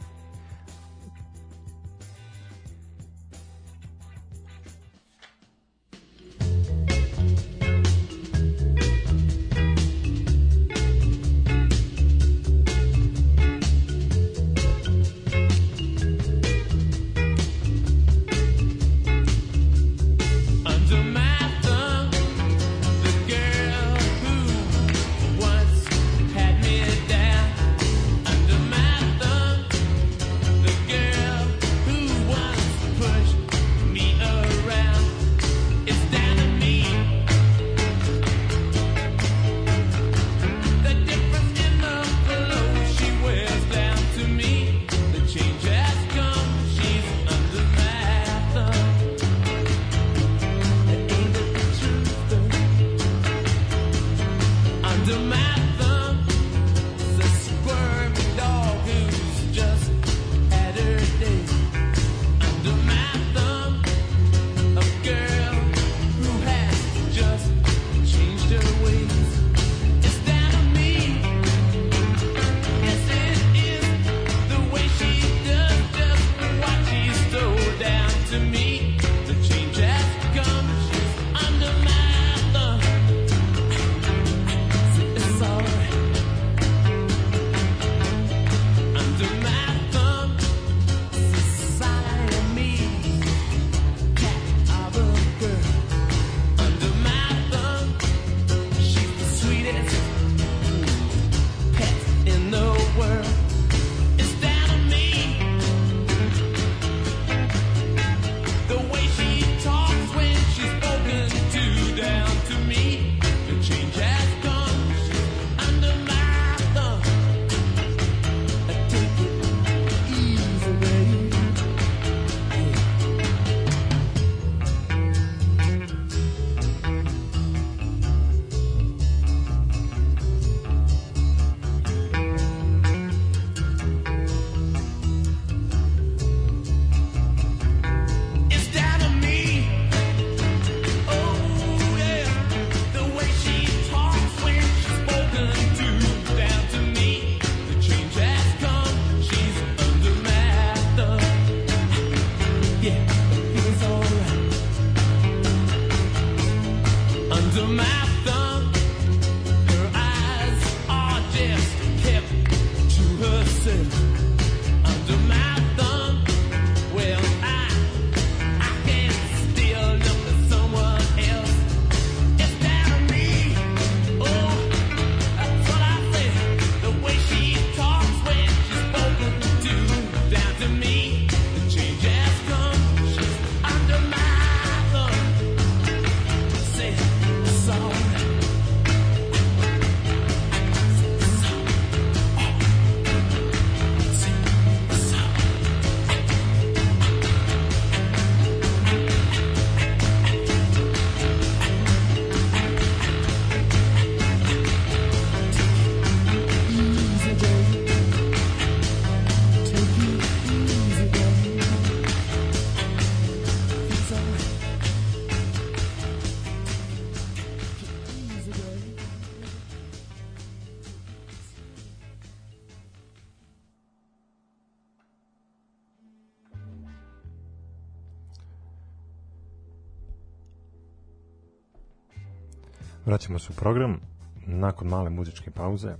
Vraćamo 233.31 233.39
se 233.39 233.53
u 233.53 233.61
program 233.61 234.01
nakon 234.47 234.89
male 234.89 235.11
muzičke 235.11 235.51
pauze. 235.51 235.95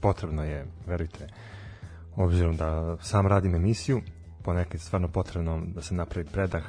Potrebno 0.00 0.44
je, 0.44 0.66
verujte, 0.86 1.26
obzirom 2.16 2.56
da 2.56 2.96
sam 3.00 3.26
radim 3.26 3.54
emisiju, 3.54 4.02
ponekad 4.42 4.74
je 4.74 4.78
stvarno 4.78 5.08
potrebno 5.08 5.62
da 5.66 5.82
se 5.82 5.94
napravi 5.94 6.28
predah 6.32 6.62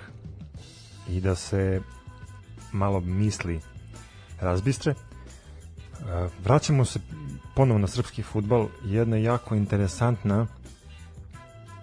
i 1.10 1.22
da 1.22 1.36
se 1.36 1.82
malo 2.72 3.00
misli 3.00 3.60
razbistre. 4.42 4.92
E, 4.92 4.96
Vraćamo 6.44 6.86
se 6.86 7.00
ponovo 7.56 7.80
na 7.80 7.88
srpski 7.88 8.24
futbal. 8.24 8.68
Jedna 8.86 9.18
jako 9.18 9.56
interesantna 9.56 10.48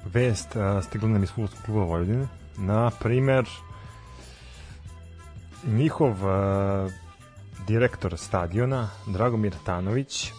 vest 0.05 0.57
a, 0.57 0.83
stigla 0.83 1.09
nam 1.09 1.23
iz 1.23 1.31
futbolskog 1.31 1.65
kluba 1.65 1.85
Vojvodine. 1.85 2.27
Na 2.57 2.91
primer, 2.91 3.49
njihov 5.67 6.29
a, 6.29 6.89
direktor 7.67 8.19
stadiona, 8.19 8.89
Dragomir 9.07 9.55
Tanović, 9.65 10.33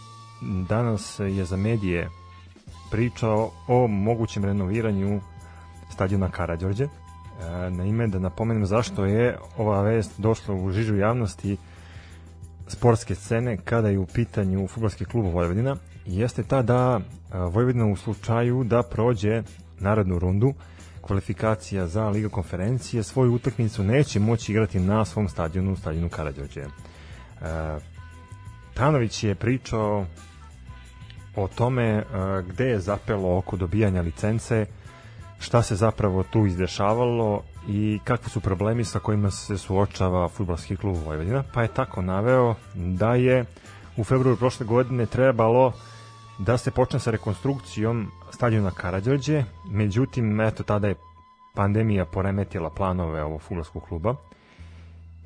danas 0.70 1.20
je 1.20 1.46
za 1.46 1.58
medije 1.58 2.10
pričao 2.92 3.52
o 3.68 3.88
mogućem 3.88 4.46
renoviranju 4.46 5.22
stadiona 5.92 6.30
Karađorđe. 6.32 6.84
E, 6.84 6.90
naime, 7.70 8.08
da 8.08 8.20
napomenem 8.20 8.66
zašto 8.66 9.06
je 9.06 9.38
ova 9.58 9.82
vest 9.82 10.12
došla 10.18 10.56
u 10.56 10.72
žižu 10.72 10.96
javnosti 10.96 11.58
sportske 12.68 13.16
scene 13.16 13.58
kada 13.58 13.90
je 13.90 14.00
u 14.00 14.06
pitanju 14.06 14.68
futbolski 14.68 15.06
klub 15.06 15.26
Vojvodina 15.26 15.76
jeste 16.06 16.44
ta 16.44 16.62
da 16.62 17.00
e, 17.00 17.38
Vojvodina 17.38 17.86
u 17.86 17.96
slučaju 17.96 18.64
da 18.64 18.84
prođe 18.84 19.44
narodnu 19.80 20.20
rundu 20.20 20.54
kvalifikacija 21.02 21.88
za 21.88 22.10
Liga 22.10 22.30
konferencije 22.30 23.04
svoju 23.04 23.34
utakmicu 23.34 23.84
neće 23.84 24.20
moći 24.20 24.52
igrati 24.52 24.80
na 24.80 25.06
svom 25.06 25.30
stadionu, 25.30 25.76
stadionu 25.76 26.10
Karađorđe. 26.10 26.66
Tanović 28.74 29.24
je 29.24 29.36
pričao 29.36 30.06
o 31.36 31.48
tome 31.48 31.84
e, 31.84 32.04
gde 32.48 32.66
je 32.66 32.80
zapelo 32.80 33.38
oko 33.38 33.58
dobijanja 33.58 34.02
licence, 34.02 34.66
šta 35.40 35.62
se 35.62 35.76
zapravo 35.76 36.24
tu 36.24 36.46
izdešavalo 36.46 37.44
i 37.68 38.00
kakvi 38.04 38.30
su 38.30 38.40
problemi 38.40 38.84
sa 38.84 39.00
kojima 39.00 39.32
se 39.32 39.58
suočava 39.58 40.30
futbolski 40.30 40.76
klub 40.76 40.98
Vojvodina, 41.06 41.44
pa 41.54 41.62
je 41.62 41.68
tako 41.68 42.02
naveo 42.02 42.56
da 42.76 43.16
je 43.16 43.46
u 43.98 44.04
februaru 44.04 44.38
prošle 44.38 44.66
godine 44.66 45.06
trebalo 45.06 45.74
da 46.40 46.58
se 46.58 46.72
počne 46.72 47.00
sa 47.00 47.12
rekonstrukcijom 47.12 48.12
stadiona 48.32 48.72
Karađorđe, 48.72 49.44
međutim, 49.70 50.42
eto, 50.42 50.64
tada 50.64 50.88
je 50.88 50.96
pandemija 51.56 52.06
poremetila 52.06 52.70
planove 52.70 53.24
ovog 53.24 53.42
futbolskog 53.42 53.84
kluba 53.84 54.16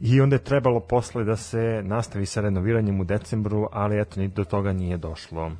i 0.01 0.21
onda 0.21 0.35
je 0.35 0.43
trebalo 0.43 0.79
posle 0.79 1.23
da 1.23 1.35
se 1.35 1.81
nastavi 1.83 2.25
sa 2.25 2.41
renoviranjem 2.41 2.99
u 2.99 3.03
decembru, 3.03 3.67
ali 3.71 4.01
eto, 4.01 4.19
ni 4.19 4.27
do 4.27 4.43
toga 4.43 4.73
nije 4.73 4.97
došlo. 4.97 5.51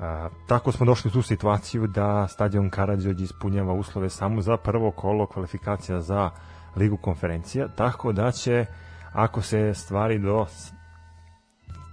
A, 0.00 0.28
tako 0.48 0.72
smo 0.72 0.86
došli 0.86 1.08
u 1.08 1.12
tu 1.12 1.22
situaciju 1.22 1.86
da 1.86 2.28
stadion 2.28 2.70
Karađorđe 2.70 3.24
ispunjava 3.24 3.72
uslove 3.72 4.10
samo 4.10 4.40
za 4.40 4.56
prvo 4.56 4.90
kolo 4.90 5.26
kvalifikacija 5.26 6.00
za 6.00 6.30
Ligu 6.76 6.96
konferencija, 6.96 7.68
tako 7.68 8.12
da 8.12 8.32
će, 8.32 8.66
ako 9.12 9.42
se 9.42 9.74
stvari 9.74 10.18
do 10.18 10.46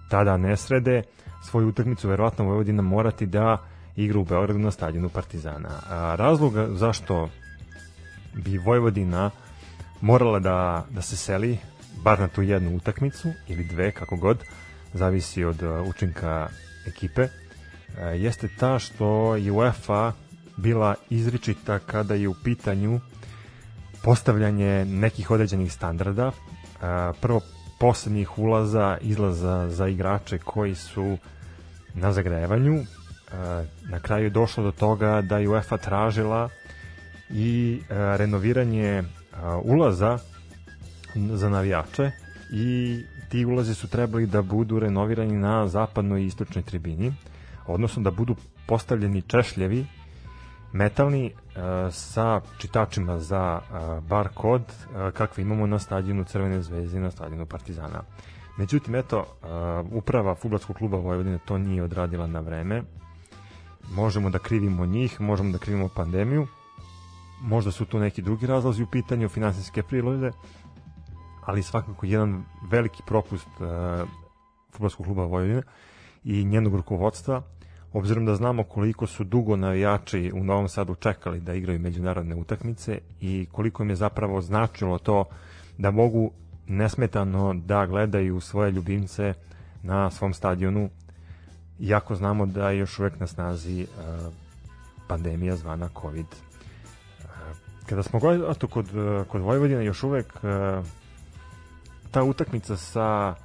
tada 0.09 0.38
ne 0.38 0.57
srede, 0.57 1.03
svoju 1.43 1.67
utakmicu 1.67 2.09
verovatno 2.09 2.45
Vojvodina 2.45 2.82
morati 2.82 3.25
da 3.25 3.57
igra 3.95 4.19
u 4.19 4.25
Beogradu 4.25 4.59
na 4.59 4.71
stadionu 4.71 5.09
Partizana. 5.09 5.69
A, 5.89 6.15
razlog 6.15 6.53
zašto 6.69 7.29
bi 8.34 8.57
Vojvodina 8.57 9.29
morala 10.01 10.39
da, 10.39 10.86
da 10.89 11.01
se 11.01 11.17
seli 11.17 11.57
bar 12.04 12.20
na 12.20 12.28
tu 12.28 12.41
jednu 12.41 12.76
utakmicu 12.76 13.34
ili 13.47 13.64
dve, 13.64 13.91
kako 13.91 14.16
god, 14.16 14.43
zavisi 14.93 15.43
od 15.43 15.64
uh, 15.64 15.88
učinka 15.88 16.49
ekipe, 16.88 17.22
e, 17.22 17.30
jeste 18.06 18.47
ta 18.60 18.80
što 18.80 19.36
je 19.36 19.52
UEFA 19.52 20.14
bila 20.58 20.95
izričita 21.10 21.80
kada 21.80 22.16
je 22.16 22.28
u 22.28 22.36
pitanju 22.43 22.99
postavljanje 24.04 24.86
nekih 24.86 25.32
određenih 25.32 25.74
standarda, 25.74 26.32
e, 26.32 26.32
prvo 27.22 27.41
poslednjih 27.80 28.38
ulaza, 28.38 28.97
izlaza 29.02 29.70
za 29.70 29.88
igrače 29.88 30.38
koji 30.38 30.76
su 30.76 31.18
na 31.93 32.12
zagrevanju. 32.12 32.76
E, 32.76 32.86
Na 33.89 33.99
kraju 33.99 34.24
je 34.24 34.30
došlo 34.30 34.64
do 34.64 34.72
toga 34.72 35.22
da 35.22 35.38
je 35.38 35.49
UEFA 35.49 35.78
tražila 35.78 36.49
i 37.30 37.82
e, 37.82 38.18
renoviranje 38.18 38.89
e, 38.89 39.04
ulaza 39.64 40.18
za 41.16 41.49
navijače 41.49 42.12
i 42.51 42.99
ti 43.30 43.45
ulazi 43.45 43.74
su 43.74 43.88
trebali 43.88 44.26
da 44.26 44.41
budu 44.41 44.80
renovirani 44.80 45.38
na 45.38 45.68
zapadnoj 45.68 46.22
i 46.22 46.26
istočnoj 46.26 46.64
tribini, 46.64 47.14
odnosno 47.68 48.03
da 48.03 48.12
budu 48.12 48.36
postavljeni 48.68 49.22
češljevi 49.22 49.86
metalni 50.74 51.26
e, 51.26 51.32
sa 51.91 52.41
čitačima 52.57 53.20
za 53.20 53.59
e, 53.62 54.01
bar 54.01 54.30
kod 54.34 54.62
e, 54.62 55.12
kakve 55.12 55.43
imamo 55.43 55.68
na 55.68 55.80
stadionu 55.80 56.24
Crvene 56.24 56.62
zvezde 56.62 56.97
i 56.97 57.01
na 57.01 57.12
stadionu 57.12 57.45
Partizana. 57.45 58.03
Međutim, 58.57 58.95
eto, 58.95 59.26
uprava 59.91 60.36
futbolskog 60.36 60.76
kluba 60.76 60.97
Vojvodine 60.97 61.39
to 61.45 61.57
nije 61.57 61.84
odradila 61.84 62.28
na 62.28 62.39
vreme. 62.39 62.84
Možemo 63.91 64.30
da 64.30 64.39
krivimo 64.39 64.86
njih, 64.86 65.22
možemo 65.22 65.51
da 65.51 65.57
krivimo 65.57 65.89
pandemiju, 65.95 66.47
možda 67.41 67.72
su 67.72 67.86
tu 67.86 67.99
neki 67.99 68.22
drugi 68.22 68.47
razlozi 68.47 68.84
u 68.84 68.88
pitanju 68.88 69.30
finansijske 69.30 69.84
prilode, 69.84 70.32
ali 71.45 71.63
svakako 71.63 72.05
jedan 72.05 72.43
veliki 72.71 73.03
propust 73.07 73.47
uh, 73.59 74.09
futbolskog 74.71 75.05
kluba 75.05 75.25
Vojvodine 75.25 75.61
i 76.23 76.45
njenog 76.45 76.75
rukovodstva, 76.75 77.41
obzirom 77.93 78.25
da 78.25 78.35
znamo 78.35 78.63
koliko 78.63 79.07
su 79.07 79.23
dugo 79.23 79.55
navijači 79.55 80.31
u 80.35 80.43
Novom 80.43 80.67
Sadu 80.67 80.95
čekali 80.95 81.39
da 81.39 81.53
igraju 81.53 81.79
međunarodne 81.79 82.35
utakmice 82.35 82.99
i 83.21 83.47
koliko 83.51 83.83
im 83.83 83.89
je 83.89 83.95
zapravo 83.95 84.41
značilo 84.41 84.97
to 84.97 85.25
da 85.77 85.91
mogu 85.91 86.31
nesmetano 86.67 87.53
da 87.53 87.85
gledaju 87.85 88.39
svoje 88.39 88.71
ljubimce 88.71 89.33
na 89.83 90.11
svom 90.11 90.33
stadionu 90.33 90.89
iako 91.79 92.15
znamo 92.15 92.45
da 92.45 92.69
je 92.69 92.77
još 92.77 92.99
uvek 92.99 93.19
na 93.19 93.27
snazi 93.27 93.83
uh, 93.83 94.33
pandemija 95.07 95.55
zvana 95.55 95.89
COVID. 96.01 96.25
Uh, 96.25 97.25
kada 97.85 98.03
smo 98.03 98.19
gledali 98.19 98.51
eto, 98.51 98.67
kod, 98.67 98.87
kod 99.27 99.41
Vojvodine 99.41 99.85
još 99.85 100.03
uvek 100.03 100.35
uh, 100.35 100.85
ta 102.12 102.24
utakmica 102.24 102.78
sa 102.78 103.36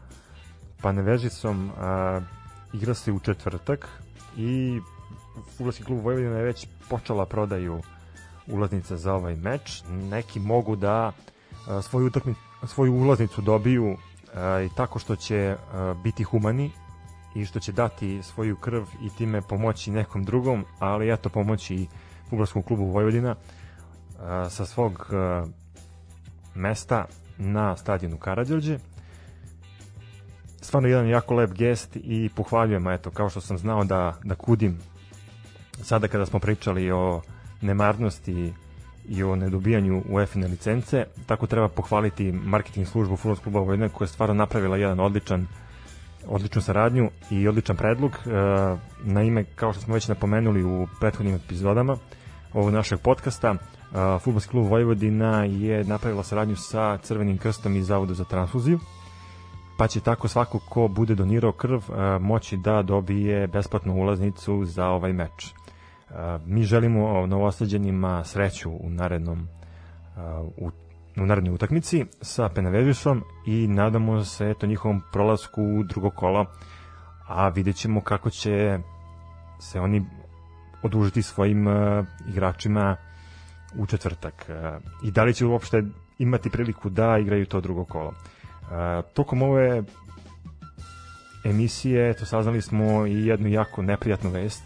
Panevežicom 0.82 1.70
uh, 1.70 2.22
igra 2.72 2.94
se 2.94 3.12
u 3.12 3.18
četvrtak 3.18 3.88
i 4.36 4.80
Fudbalski 5.56 5.84
klub 5.84 6.04
Vojvodina 6.04 6.36
je 6.36 6.44
već 6.44 6.66
počela 6.88 7.26
prodaju 7.26 7.82
ulaznica 8.46 8.96
za 8.96 9.14
ovaj 9.14 9.36
meč. 9.36 9.82
Neki 9.90 10.40
mogu 10.40 10.76
da 10.76 11.12
uh, 11.12 11.84
svoju, 11.84 12.06
utakmicu, 12.06 12.40
svoju 12.66 12.94
ulaznicu 12.94 13.42
dobiju 13.42 13.92
uh, 13.92 13.98
i 14.66 14.74
tako 14.76 14.98
što 14.98 15.16
će 15.16 15.56
uh, 15.56 16.02
biti 16.02 16.24
humani 16.24 16.70
i 17.34 17.44
što 17.44 17.60
će 17.60 17.72
dati 17.72 18.22
svoju 18.22 18.56
krv 18.56 18.82
i 19.02 19.10
time 19.18 19.42
pomoći 19.42 19.90
nekom 19.90 20.24
drugom, 20.24 20.64
ali 20.78 21.12
eto 21.12 21.28
pomoći 21.28 21.74
i 21.74 21.88
Fudbalskom 22.30 22.62
klubu 22.62 22.84
Vojvodina 22.84 23.30
uh, 23.30 24.18
sa 24.50 24.66
svog 24.66 24.92
uh, 24.92 25.48
mesta 26.54 27.06
na 27.38 27.76
stadionu 27.76 28.16
Karađorđe. 28.16 28.78
Stvarno 30.60 30.88
jedan 30.88 31.08
jako 31.08 31.34
lep 31.34 31.52
gest 31.52 31.96
i 31.96 32.30
pohvaljujem, 32.36 32.88
eto, 32.88 33.10
kao 33.10 33.30
što 33.30 33.40
sam 33.40 33.58
znao 33.58 33.84
da, 33.84 34.14
da 34.24 34.34
kudim 34.34 34.78
sada 35.82 36.08
kada 36.08 36.26
smo 36.26 36.38
pričali 36.38 36.90
o 36.90 37.22
nemarnosti 37.60 38.52
i 39.08 39.22
o 39.22 39.36
nedobijanju 39.36 40.02
UEFA 40.08 40.38
licence, 40.38 41.04
tako 41.26 41.46
treba 41.46 41.68
pohvaliti 41.68 42.32
marketing 42.32 42.86
službu 42.86 43.16
Futbolskog 43.16 43.42
kluba 43.42 43.58
Vojvodine 43.58 43.88
koja 43.88 44.06
je 44.06 44.08
stvarno 44.08 44.34
napravila 44.34 44.76
jedan 44.76 45.00
odličan 45.00 45.46
odličnu 46.26 46.62
saradnju 46.62 47.10
i 47.30 47.48
odličan 47.48 47.76
predlog. 47.76 48.12
E, 48.12 48.30
naime, 49.02 49.44
kao 49.44 49.72
što 49.72 49.82
smo 49.82 49.94
već 49.94 50.08
napomenuli 50.08 50.64
u 50.64 50.86
prethodnim 51.00 51.34
epizodama 51.34 51.96
ovog 52.52 52.72
našeg 52.72 52.98
podcasta, 53.00 53.54
e, 53.92 54.18
Futbolski 54.18 54.50
klub 54.50 54.66
Vojvodina 54.66 55.44
je 55.44 55.84
napravila 55.84 56.22
saradnju 56.22 56.56
sa 56.56 56.98
Crvenim 56.98 57.38
krstom 57.38 57.76
i 57.76 57.82
Zavodu 57.82 58.14
za 58.14 58.24
transfuziju, 58.24 58.78
pa 59.78 59.86
će 59.86 60.00
tako 60.00 60.28
svako 60.28 60.58
ko 60.58 60.88
bude 60.88 61.14
donirao 61.14 61.52
krv 61.52 61.80
moći 62.20 62.56
da 62.56 62.82
dobije 62.82 63.46
besplatnu 63.46 63.94
ulaznicu 63.94 64.64
za 64.64 64.86
ovaj 64.86 65.12
meč. 65.12 65.54
Mi 66.46 66.62
želimo 66.62 67.26
novosađenima 67.26 68.24
sreću 68.24 68.70
u 68.70 68.90
narednom 68.90 69.48
u 70.56 70.70
u 71.16 71.26
narednoj 71.26 71.54
utakmici 71.54 72.04
sa 72.20 72.48
Penavežisom 72.48 73.24
i 73.46 73.68
nadamo 73.68 74.24
se 74.24 74.50
eto 74.50 74.66
njihovom 74.66 75.02
prolasku 75.12 75.62
u 75.62 75.82
drugo 75.82 76.10
kolo 76.10 76.46
a 77.26 77.48
vidjet 77.48 77.76
ćemo 77.76 78.00
kako 78.00 78.30
će 78.30 78.78
se 79.58 79.80
oni 79.80 80.04
odužiti 80.82 81.22
svojim 81.22 81.66
uh, 81.66 82.06
igračima 82.28 82.96
u 83.78 83.86
četvrtak 83.86 84.46
uh, 84.48 84.82
i 85.08 85.10
da 85.10 85.24
li 85.24 85.34
će 85.34 85.46
uopšte 85.46 85.82
imati 86.18 86.50
priliku 86.50 86.88
da 86.90 87.18
igraju 87.18 87.46
to 87.46 87.60
drugo 87.60 87.84
kolo. 87.84 88.08
Uh, 88.08 89.04
tokom 89.14 89.42
ove 89.42 89.82
emisije, 91.44 92.10
eto 92.10 92.26
saznali 92.26 92.62
smo 92.62 93.06
i 93.06 93.26
jednu 93.26 93.48
jako 93.48 93.82
neprijatnu 93.82 94.30
vest. 94.30 94.62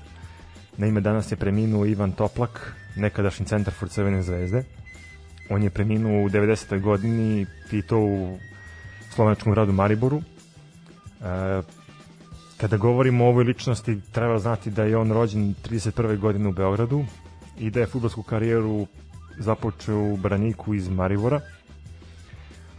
Naime, 0.77 1.01
danas 1.01 1.33
je 1.33 1.37
preminuo 1.37 1.87
Ivan 1.87 2.13
Toplak, 2.13 2.75
nekadašnji 2.97 3.47
centar 3.47 3.75
for 3.75 3.89
Crvene 3.89 4.23
zvezde. 4.23 4.65
On 5.51 5.63
je 5.63 5.71
preminuo 5.71 6.25
u 6.25 6.29
90. 6.29 6.81
godini 6.81 7.47
i 7.73 7.83
to 7.83 7.99
u 7.99 8.39
slovenačkom 9.15 9.53
gradu 9.53 9.73
Mariboru. 9.73 10.19
E, 10.21 11.63
kada 12.57 12.77
govorimo 12.77 13.25
o 13.25 13.29
ovoj 13.29 13.45
ličnosti, 13.45 14.01
treba 14.13 14.39
znati 14.39 14.71
da 14.71 14.85
je 14.85 14.97
on 14.97 15.13
rođen 15.13 15.55
31. 15.65 16.19
godine 16.19 16.49
u 16.49 16.53
Beogradu 16.53 17.05
i 17.61 17.71
da 17.71 17.81
je 17.81 17.87
futbolsku 17.87 18.23
karijeru 18.23 18.87
započeo 19.39 19.99
u 19.99 20.17
Braniku 20.17 20.75
iz 20.75 20.89
Maribora, 20.89 21.41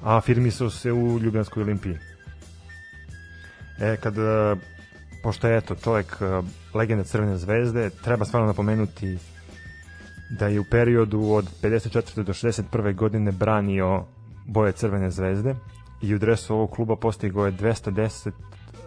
a 0.03 0.17
afirmisao 0.17 0.69
se 0.69 0.91
u 0.91 1.19
Ljubljanskoj 1.19 1.63
olimpiji. 1.63 1.97
E, 3.79 3.97
kad, 3.97 4.17
e, 4.17 4.55
pošto 5.23 5.47
je 5.47 5.57
eto 5.57 5.75
čovjek 5.75 6.17
e, 6.21 6.25
legenda 6.77 7.03
Crvene 7.03 7.37
zvezde, 7.37 7.89
treba 7.89 8.25
stvarno 8.25 8.47
napomenuti 8.47 9.17
da 10.29 10.47
je 10.47 10.59
u 10.59 10.63
periodu 10.63 11.21
od 11.21 11.49
54. 11.61 12.23
do 12.23 12.33
61. 12.33 12.95
godine 12.95 13.31
branio 13.31 14.05
boje 14.45 14.71
Crvene 14.71 15.11
zvezde 15.11 15.55
i 16.01 16.15
u 16.15 16.19
dresu 16.19 16.53
ovog 16.53 16.71
kluba 16.71 16.95
postigao 16.95 17.45
je 17.45 17.51
210 17.51 18.31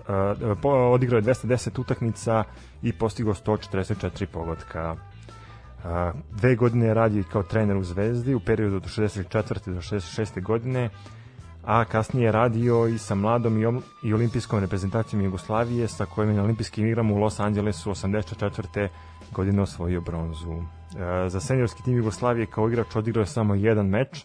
uh, 0.09 0.59
po- 0.63 0.93
odigrao 0.93 1.19
je 1.19 1.23
210 1.23 1.81
utakmica 1.81 2.45
i 2.83 2.93
postigao 2.93 3.35
144 3.35 4.27
pogotka. 4.27 4.97
Dve 6.31 6.57
godine 6.57 6.87
je 6.87 6.95
radio 6.95 7.21
i 7.21 7.25
kao 7.33 7.43
trener 7.43 7.77
u 7.77 7.85
Zvezdi 7.85 8.35
u 8.35 8.41
periodu 8.41 8.77
od 8.77 8.83
64. 8.83 9.75
do 9.75 9.81
66. 9.81 10.43
godine, 10.43 10.91
a 11.65 11.85
kasnije 11.85 12.25
je 12.25 12.33
radio 12.33 12.87
i 12.87 12.99
sa 12.99 13.15
mladom 13.15 13.59
i, 13.59 13.67
om- 13.67 13.83
i 14.03 14.15
olimpijskom 14.15 14.61
reprezentacijom 14.61 15.25
Jugoslavije 15.25 15.89
sa 15.89 16.07
kojim 16.07 16.31
je 16.31 16.37
na 16.37 16.43
olimpijskim 16.43 16.87
igrama 16.87 17.15
u 17.15 17.17
Los 17.17 17.41
Angelesu 17.41 17.91
84. 17.91 18.89
godine 19.33 19.63
osvojio 19.63 20.01
bronzu. 20.01 20.51
Uh, 20.51 20.65
za 21.29 21.41
seniorski 21.41 21.83
tim 21.83 21.97
Jugoslavije 21.97 22.47
kao 22.47 22.69
igrač 22.69 22.97
odigrao 22.97 23.23
je 23.23 23.27
samo 23.27 23.55
jedan 23.55 23.87
meč, 23.87 24.25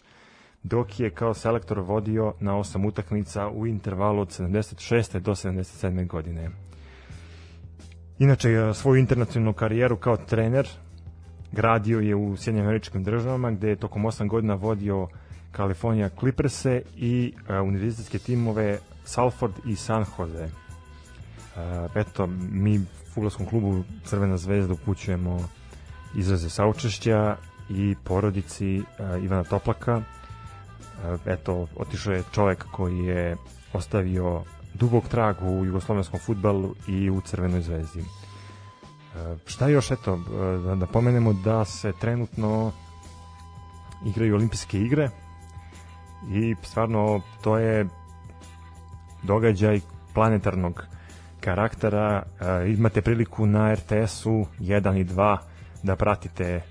dok 0.62 1.00
je 1.00 1.10
kao 1.10 1.34
selektor 1.34 1.78
vodio 1.80 2.34
na 2.40 2.56
osam 2.56 2.84
utakmica 2.84 3.48
u 3.48 3.66
intervalu 3.66 4.20
od 4.20 4.28
76. 4.28 5.18
do 5.18 5.32
77. 5.32 6.06
godine. 6.06 6.50
Inače, 8.18 8.50
e, 8.50 8.74
svoju 8.74 9.00
internacionalnu 9.00 9.52
karijeru 9.52 9.96
kao 9.96 10.16
trener 10.16 10.68
gradio 11.52 12.00
je 12.00 12.14
u 12.14 12.36
Sjedinjenim 12.36 12.68
američkim 12.68 13.04
državama, 13.04 13.50
gde 13.50 13.68
je 13.68 13.76
tokom 13.76 14.02
8 14.02 14.28
godina 14.28 14.54
vodio 14.54 15.08
California 15.56 16.10
Clipperse 16.20 16.82
i 16.96 17.32
uh, 17.34 17.68
univerzitetske 17.68 18.18
timove 18.18 18.78
Salford 19.04 19.52
i 19.66 19.76
San 19.76 20.04
Jose. 20.18 20.44
Uh, 20.44 21.90
eto, 21.94 22.26
mi 22.52 22.80
futbolskom 23.14 23.46
klubu 23.46 23.84
Crvena 24.04 24.36
zvezda 24.36 24.74
upućujemo 24.74 25.48
izraze 26.14 26.50
saučešća 26.50 27.36
i 27.70 27.94
porodici 28.04 28.78
uh, 28.78 29.24
Ivana 29.24 29.44
Toplaka. 29.44 29.96
Uh, 29.96 31.20
eto, 31.26 31.66
otišao 31.76 32.12
je 32.12 32.22
čovek 32.32 32.64
koji 32.72 32.98
je 32.98 33.36
ostavio 33.72 34.42
dubog 34.74 35.08
trag 35.08 35.36
u 35.42 35.64
jugoslovenskom 35.64 36.20
futbalu 36.20 36.74
i 36.88 37.10
u 37.10 37.20
Crvenoj 37.20 37.60
zvezdi. 37.60 38.04
Šta 39.46 39.68
još, 39.68 39.90
eto, 39.90 40.16
da, 40.64 40.74
da 40.74 40.86
pomenemo 40.86 41.32
da 41.32 41.64
se 41.64 41.92
trenutno 42.00 42.72
igraju 44.06 44.34
olimpijske 44.34 44.78
igre 44.78 45.10
i 46.28 46.56
stvarno 46.62 47.20
to 47.42 47.58
je 47.58 47.86
događaj 49.22 49.80
planetarnog 50.14 50.84
karaktera. 51.40 52.22
E, 52.40 52.70
imate 52.70 53.02
priliku 53.02 53.46
na 53.46 53.74
RTS-u 53.74 54.46
1 54.60 55.00
i 55.00 55.04
2 55.04 55.36
da 55.82 55.96
pratite 55.96 56.62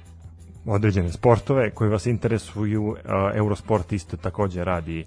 određene 0.66 1.12
sportove 1.12 1.72
koji 1.72 1.90
vas 1.90 2.06
interesuju. 2.06 2.96
E, 2.98 3.38
Eurosport 3.38 3.92
isto 3.92 4.18
takođe 4.18 4.64
radi 4.64 5.06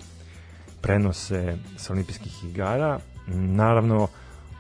prenose 0.80 1.56
sa 1.76 1.92
olimpijskih 1.92 2.44
igara. 2.44 2.98
Naravno, 3.36 4.08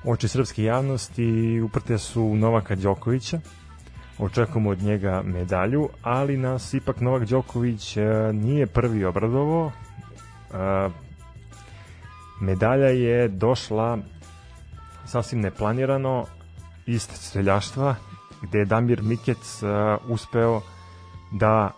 oči 0.04 0.28
srpske 0.28 0.62
javnosti 0.62 1.60
uprte 1.60 1.98
su 1.98 2.36
Novaka 2.36 2.74
Đokovića. 2.74 3.40
Očekujemo 4.18 4.70
od 4.70 4.82
njega 4.82 5.22
medalju, 5.24 5.88
ali 6.02 6.36
nas 6.36 6.74
ipak 6.74 7.00
Novak 7.00 7.24
Đoković 7.24 7.96
e, 7.96 8.02
nije 8.32 8.66
prvi 8.66 9.04
obradovo. 9.04 9.72
E, 9.72 10.88
medalja 12.40 12.88
je 12.88 13.28
došla 13.28 13.98
sasvim 15.04 15.40
neplanirano 15.40 16.26
iz 16.86 17.02
streljaštva, 17.02 17.94
gde 18.42 18.58
je 18.58 18.64
Damir 18.64 19.02
Mikec 19.02 19.62
e, 19.62 19.66
uspeo 20.08 20.60
da 21.30 21.70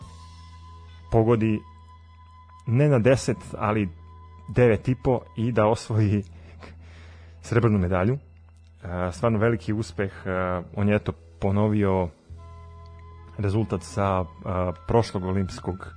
pogodi 1.10 1.60
ne 2.66 2.88
na 2.88 2.98
10, 2.98 3.34
ali 3.58 3.88
9,5 4.48 5.18
i 5.36 5.52
da 5.52 5.66
osvoji 5.66 6.22
srebrnu 7.44 7.78
medalju. 7.78 8.18
Stvarno 9.12 9.38
veliki 9.38 9.72
uspeh. 9.72 10.12
On 10.76 10.88
je 10.88 10.96
eto 10.96 11.12
ponovio 11.40 12.08
rezultat 13.38 13.82
sa 13.82 14.24
prošlog 14.86 15.24
olimpijskog 15.24 15.94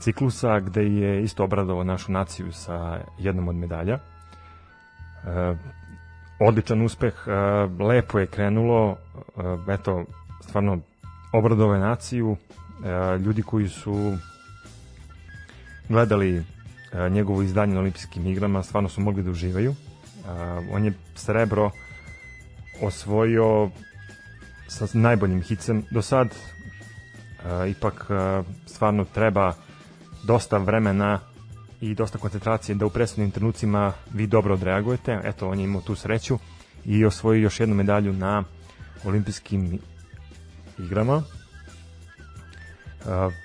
ciklusa 0.00 0.60
gde 0.60 0.82
je 0.82 1.22
isto 1.22 1.44
obradovao 1.44 1.84
našu 1.84 2.12
naciju 2.12 2.52
sa 2.52 3.00
jednom 3.18 3.48
od 3.48 3.56
medalja. 3.56 3.98
Odličan 6.40 6.82
uspeh, 6.82 7.14
lepo 7.80 8.18
je 8.18 8.26
krenulo, 8.26 8.96
eto, 9.68 10.04
stvarno 10.40 10.78
obradovao 11.32 11.74
je 11.74 11.80
naciju, 11.80 12.36
ljudi 13.24 13.42
koji 13.42 13.68
su 13.68 14.16
gledali 15.88 16.44
njegovo 17.10 17.42
izdanje 17.42 17.74
na 17.74 17.80
olimpijskim 17.80 18.26
igrama 18.26 18.62
stvarno 18.62 18.88
su 18.88 19.00
mogli 19.00 19.22
da 19.22 19.30
uživaju. 19.30 19.74
On 20.70 20.84
je 20.84 20.92
srebro 21.14 21.70
osvojio 22.82 23.70
sa 24.68 24.86
najboljim 24.92 25.42
hicem 25.42 25.84
do 25.90 26.02
sad. 26.02 26.34
Ipak 27.68 28.06
stvarno 28.66 29.04
treba 29.04 29.54
dosta 30.24 30.58
vremena 30.58 31.20
i 31.80 31.94
dosta 31.94 32.18
koncentracije 32.18 32.74
da 32.74 32.86
u 32.86 32.90
presudnim 32.90 33.30
trenucima 33.30 33.92
vi 34.14 34.26
dobro 34.26 34.54
odreagujete. 34.54 35.20
Eto, 35.24 35.48
on 35.48 35.58
je 35.58 35.64
imao 35.64 35.80
tu 35.80 35.94
sreću 35.94 36.38
i 36.84 37.04
osvojio 37.04 37.42
još 37.42 37.60
jednu 37.60 37.74
medalju 37.74 38.12
na 38.12 38.44
olimpijskim 39.04 39.78
igrama. 40.78 41.22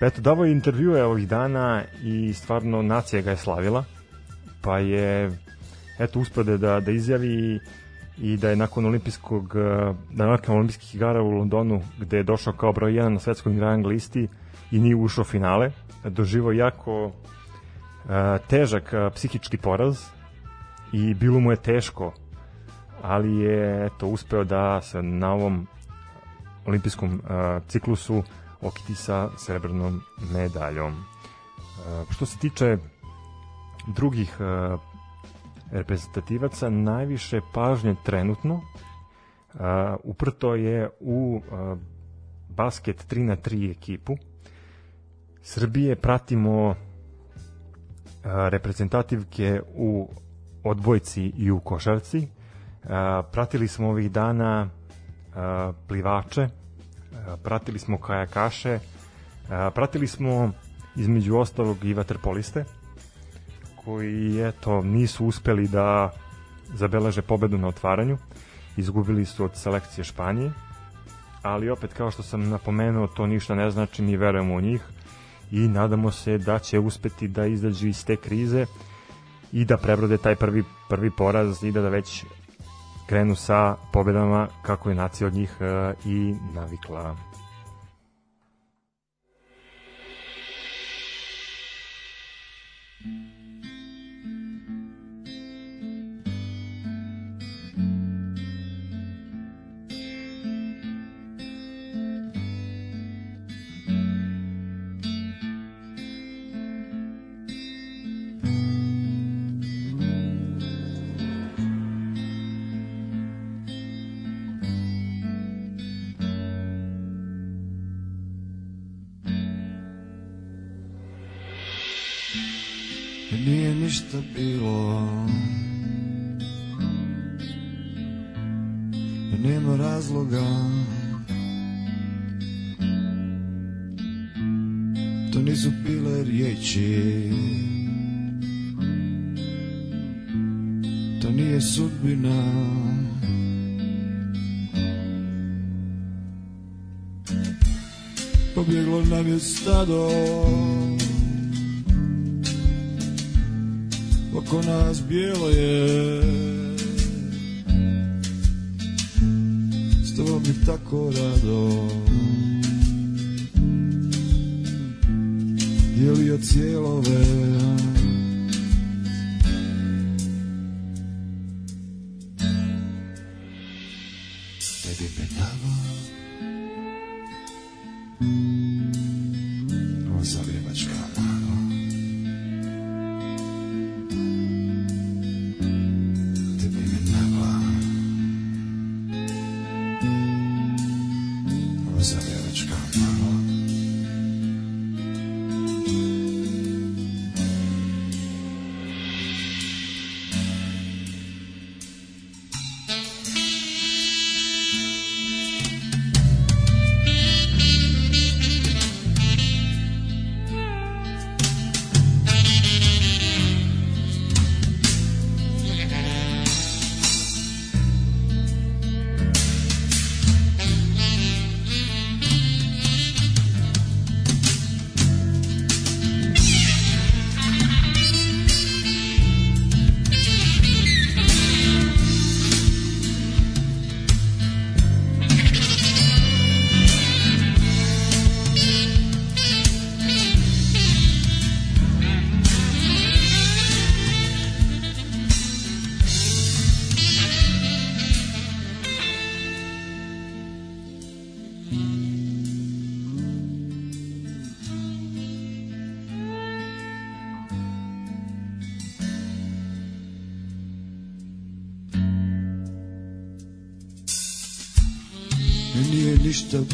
Eto, 0.00 0.20
davo 0.20 0.44
je 0.44 0.52
intervjue 0.52 1.04
ovih 1.04 1.28
dana 1.28 1.82
i 2.02 2.34
stvarno 2.34 2.82
nacija 2.82 3.22
ga 3.22 3.30
je 3.30 3.36
slavila, 3.36 3.84
pa 4.62 4.78
je 4.78 5.38
eto 5.98 6.20
uspio 6.20 6.44
da, 6.44 6.80
da, 6.80 6.90
izjavi 6.92 7.60
i 8.18 8.36
da 8.36 8.50
je 8.50 8.56
nakon 8.56 8.86
olimpijskog 8.86 9.44
uh, 9.44 9.96
da 10.10 10.26
nakon 10.26 10.56
olimpijskih 10.56 10.94
igara 10.94 11.22
u 11.22 11.30
Londonu 11.30 11.82
gde 11.98 12.16
je 12.16 12.22
došao 12.22 12.52
kao 12.52 12.72
broj 12.72 12.92
1 12.92 13.08
na 13.08 13.18
svetskom 13.18 13.60
rang 13.60 13.86
listi 13.86 14.28
i 14.70 14.78
nije 14.78 14.96
ušao 14.96 15.24
finale 15.24 15.70
doživo 16.04 16.52
jako 16.52 17.06
uh, 17.06 17.12
težak 18.48 18.92
uh, 18.92 19.12
psihički 19.14 19.56
poraz 19.56 19.98
i 20.92 21.14
bilo 21.14 21.40
mu 21.40 21.50
je 21.50 21.56
teško 21.56 22.12
ali 23.02 23.36
je 23.36 23.86
eto 23.86 24.06
uspeo 24.06 24.44
da 24.44 24.80
se 24.82 25.02
na 25.02 25.32
ovom 25.32 25.66
olimpijskom 26.66 27.14
uh, 27.14 27.62
ciklusu 27.68 28.22
okiti 28.60 28.94
sa 28.94 29.28
srebrnom 29.36 30.02
medaljom. 30.32 31.04
Što 32.10 32.26
se 32.26 32.38
tiče 32.38 32.78
drugih 33.86 34.36
reprezentativaca, 35.72 36.70
najviše 36.70 37.40
pažnje 37.54 37.94
trenutno 38.02 38.54
uh, 38.54 39.60
uprto 40.04 40.54
je 40.54 40.90
u 41.00 41.40
uh, 41.42 41.78
basket 42.48 43.04
3 43.06 43.18
na 43.20 43.36
3 43.36 43.70
ekipu. 43.70 44.16
Srbije 45.42 45.96
pratimo 45.96 46.68
uh, 46.68 46.74
reprezentativke 48.24 49.60
u 49.66 50.08
odbojci 50.64 51.22
i 51.28 51.50
u 51.50 51.60
košarci. 51.60 52.18
Uh, 52.18 52.90
pratili 53.32 53.68
smo 53.68 53.88
ovih 53.88 54.12
dana 54.12 54.68
uh, 55.28 55.40
plivače, 55.88 56.48
pratili 57.42 57.78
smo 57.78 57.98
kajakaše, 57.98 58.78
pratili 59.74 60.06
smo 60.06 60.50
između 60.96 61.36
ostalog 61.36 61.84
i 61.84 61.94
vaterpoliste 61.94 62.64
koji 63.84 64.40
eto 64.40 64.82
nisu 64.82 65.26
uspeli 65.26 65.68
da 65.68 66.10
zabeleže 66.74 67.22
pobedu 67.22 67.58
na 67.58 67.68
otvaranju. 67.68 68.18
Izgubili 68.76 69.24
su 69.24 69.44
od 69.44 69.56
selekcije 69.56 70.04
Španije. 70.04 70.52
Ali 71.42 71.70
opet 71.70 71.92
kao 71.92 72.10
što 72.10 72.22
sam 72.22 72.48
napomenuo 72.48 73.06
to 73.06 73.26
ništa 73.26 73.54
ne 73.54 73.70
znači 73.70 74.02
mi 74.02 74.16
verujemo 74.16 74.54
u 74.54 74.60
njih. 74.60 74.82
I 75.50 75.68
nadamo 75.68 76.10
se 76.10 76.38
da 76.38 76.58
će 76.58 76.78
uspeti 76.78 77.28
da 77.28 77.46
izađu 77.46 77.88
iz 77.88 78.04
te 78.04 78.16
krize 78.16 78.66
i 79.52 79.64
da 79.64 79.76
prebrode 79.76 80.18
taj 80.18 80.36
prvi, 80.36 80.64
prvi 80.88 81.10
poraz 81.10 81.64
i 81.64 81.72
da, 81.72 81.80
da 81.80 81.88
već 81.88 82.24
krenu 83.06 83.34
sa 83.34 83.76
pobedama 83.92 84.48
kako 84.62 84.88
je 84.88 84.94
nacija 84.94 85.26
od 85.26 85.34
njih 85.34 85.56
e, 85.60 85.94
i 86.04 86.34
navikla. 86.54 87.16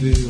Ništa 0.03 0.28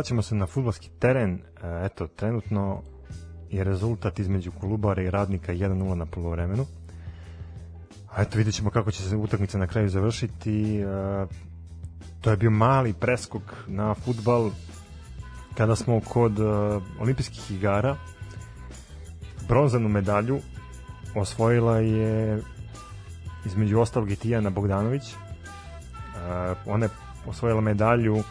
vraćamo 0.00 0.22
se 0.22 0.34
na 0.34 0.46
futbolski 0.46 0.90
teren. 0.98 1.34
E, 1.62 1.84
Eto, 1.84 2.06
trenutno 2.06 2.82
je 3.50 3.64
rezultat 3.64 4.18
između 4.18 4.52
Kolubara 4.60 5.02
i 5.02 5.10
Radnika 5.10 5.52
1-0 5.52 5.94
na 5.94 6.06
polovremenu. 6.06 6.66
A 8.12 8.22
eto, 8.22 8.38
vidjet 8.38 8.54
ćemo 8.54 8.70
kako 8.70 8.90
će 8.90 9.02
se 9.02 9.16
utakmica 9.16 9.58
na 9.58 9.66
kraju 9.66 9.88
završiti. 9.88 10.80
E, 10.80 11.26
To 12.20 12.30
je 12.30 12.36
bio 12.36 12.50
mali 12.50 12.92
preskok 12.92 13.42
na 13.66 13.94
futbal 13.94 14.50
kada 15.54 15.76
smo 15.76 16.00
kod 16.00 16.38
e, 16.38 16.44
olimpijskih 17.00 17.50
igara 17.50 17.96
bronzanu 19.48 19.88
medalju 19.88 20.40
osvojila 21.14 21.78
je 21.78 22.42
između 23.46 23.80
ostalog 23.80 24.10
i 24.10 24.16
Tijana 24.16 24.50
Bogdanović. 24.50 25.02
Ona 26.66 26.84
je 26.84 26.90
osvojila 27.26 27.60
medalju 27.60 28.22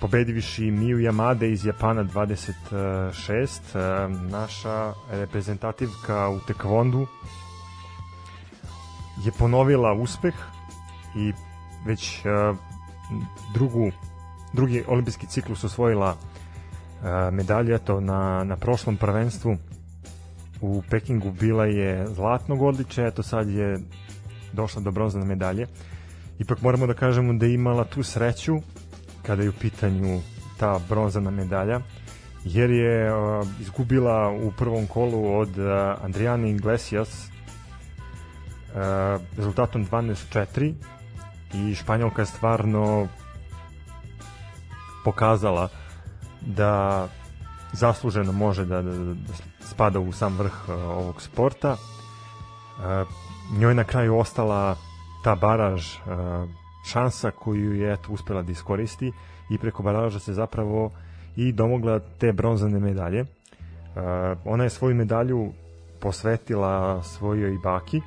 pobediviši 0.00 0.70
Miu 0.70 0.98
Yamade 0.98 1.52
iz 1.52 1.64
Japana 1.66 2.04
26, 2.04 3.74
e, 3.74 4.08
naša 4.08 4.92
reprezentativka 5.10 6.28
u 6.28 6.40
tekvondu 6.40 7.06
je 9.24 9.32
ponovila 9.38 9.92
uspeh 9.92 10.34
i 11.16 11.32
već 11.86 12.18
e, 12.18 12.28
drugu 13.54 13.90
drugi 14.52 14.84
olimpijski 14.88 15.26
ciklus 15.26 15.64
osvojila 15.64 16.16
e, 16.16 17.30
medalje 17.30 17.74
eto 17.74 18.00
na, 18.00 18.44
na 18.44 18.56
prošlom 18.56 18.96
prvenstvu. 18.96 19.56
U 20.60 20.82
Pekingu 20.90 21.30
bila 21.30 21.64
je 21.64 22.06
zlatnog 22.06 22.62
odličja 22.62 23.06
eto 23.06 23.22
sad 23.22 23.48
je 23.48 23.78
došla 24.52 24.82
do 24.82 24.90
bronzane 24.90 25.24
medalje. 25.24 25.66
Ipak 26.38 26.62
moramo 26.62 26.86
da 26.86 26.94
kažemo 26.94 27.32
da 27.32 27.46
je 27.46 27.54
imala 27.54 27.84
tu 27.84 28.02
sreću 28.02 28.60
kada 29.26 29.42
je 29.42 29.48
u 29.48 29.52
pitanju 29.60 30.20
ta 30.58 30.80
bronzana 30.88 31.30
medalja 31.30 31.80
jer 32.44 32.70
je 32.70 33.14
uh, 33.14 33.46
izgubila 33.60 34.30
u 34.30 34.52
prvom 34.52 34.86
kolu 34.86 35.38
od 35.38 35.58
uh, 35.58 35.64
Andrijane 36.04 36.50
Iglesias 36.50 37.28
uh, 37.28 39.20
rezultatom 39.36 39.86
12-4 39.86 40.74
i 41.54 41.74
Španjolka 41.74 42.22
je 42.22 42.26
stvarno 42.26 43.08
pokazala 45.04 45.68
da 46.40 47.08
zasluženo 47.72 48.32
može 48.32 48.64
da, 48.64 48.82
da, 48.82 48.92
da 48.92 49.14
spada 49.60 50.00
u 50.00 50.12
sam 50.12 50.36
vrh 50.38 50.68
uh, 50.68 50.74
ovog 50.74 51.22
sporta. 51.22 51.72
Uh, 51.72 53.08
njoj 53.58 53.74
na 53.74 53.84
kraju 53.84 54.18
ostala 54.18 54.76
ta 55.24 55.34
baraž 55.34 55.96
uh, 55.96 56.50
šansa 56.84 57.30
koju 57.30 57.74
je 57.74 57.92
eto, 57.92 58.12
uspela 58.12 58.42
da 58.42 58.52
iskoristi 58.52 59.12
i 59.50 59.58
preko 59.58 59.82
baraža 59.82 60.18
se 60.18 60.32
zapravo 60.32 60.90
i 61.36 61.52
domogla 61.52 62.00
te 62.18 62.32
bronzane 62.32 62.78
medalje. 62.78 63.20
Uh, 63.20 63.26
ona 64.44 64.64
je 64.64 64.70
svoju 64.70 64.94
medalju 64.94 65.52
posvetila 66.00 67.02
svojoj 67.02 67.58
baki 67.62 68.00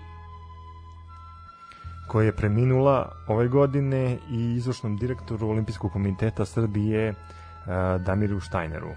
koja 2.07 2.26
je 2.26 2.36
preminula 2.36 3.11
ove 3.28 3.47
godine 3.47 4.17
i 4.32 4.53
izvršnom 4.55 4.97
direktoru 4.97 5.49
Olimpijskog 5.49 5.91
komiteta 5.91 6.45
Srbije 6.45 7.09
uh, 7.09 8.01
Damiru 8.01 8.39
Štajneru. 8.39 8.89
Uh, 8.89 8.95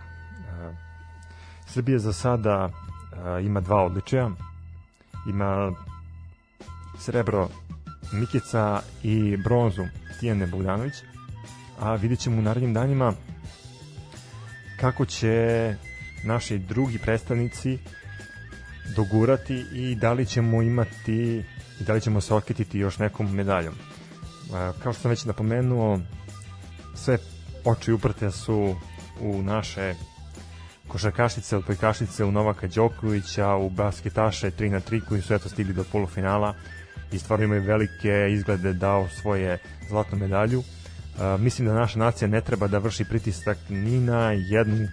Srbija 1.67 1.99
za 1.99 2.13
sada 2.13 2.69
ima 3.43 3.61
dva 3.61 3.85
odličaja. 3.85 4.31
Ima 5.29 5.73
srebro 6.99 7.49
Mikica 8.13 8.81
i 9.03 9.37
bronzu 9.37 9.83
Tijane 10.21 10.47
Bogdanović, 10.47 10.95
a 11.79 11.95
vidjet 11.95 12.21
ćemo 12.21 12.39
u 12.39 12.43
narednim 12.43 12.75
danima 12.75 13.13
kako 14.81 15.05
će 15.05 15.75
naši 16.25 16.59
drugi 16.59 16.99
predstavnici 16.99 17.79
dogurati 18.97 19.65
i 19.73 19.95
da 19.95 20.13
li 20.13 20.27
ćemo 20.27 20.63
imati 20.63 21.45
i 21.81 21.85
da 21.85 21.93
li 21.93 22.01
ćemo 22.01 22.21
se 22.21 22.35
okititi 22.35 22.79
još 22.79 22.99
nekom 22.99 23.35
medaljom. 23.35 23.75
Kao 24.53 24.93
što 24.93 25.03
sam 25.03 25.11
već 25.11 25.25
napomenuo, 25.25 26.01
sve 26.95 27.19
oči 27.65 27.93
uprte 27.93 28.31
su 28.31 28.77
u 29.21 29.43
naše 29.43 29.95
košarkašice, 30.89 31.57
odbojkašice, 31.57 32.25
u 32.25 32.33
Novaka 32.33 32.67
Đokovića, 32.67 33.55
u 33.55 33.71
basketaše 33.71 34.51
3 34.51 34.71
na 34.71 34.81
3 34.81 35.01
koji 35.09 35.23
su 35.23 35.35
eto 35.35 35.49
stigli 35.49 35.75
do 35.75 35.85
polufinala 35.93 36.55
i 37.13 37.19
stvarno 37.19 37.45
imaju 37.45 37.63
velike 37.63 38.29
izglede 38.31 38.73
da 38.73 38.93
osvoje 38.93 39.59
zlatnu 39.89 40.19
medalju. 40.19 40.59
Uh, 40.59 41.41
mislim 41.41 41.69
da 41.69 41.75
naša 41.75 41.99
nacija 41.99 42.29
ne 42.29 42.41
treba 42.41 42.67
da 42.67 42.79
vrši 42.79 43.05
pritisak 43.05 43.59
ni 43.69 44.01
na 44.01 44.33
jednu 44.33 44.89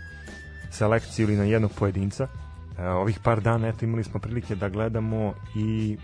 selekciju 0.72 1.24
ili 1.24 1.38
na 1.38 1.44
jednog 1.44 1.72
pojedinca. 1.80 2.24
Uh, 2.24 2.80
ovih 2.80 3.20
par 3.24 3.42
dana 3.42 3.68
eto 3.68 3.86
imali 3.86 4.04
smo 4.04 4.20
prilike 4.20 4.56
da 4.56 4.70
gledamo 4.70 5.34
i 5.56 5.98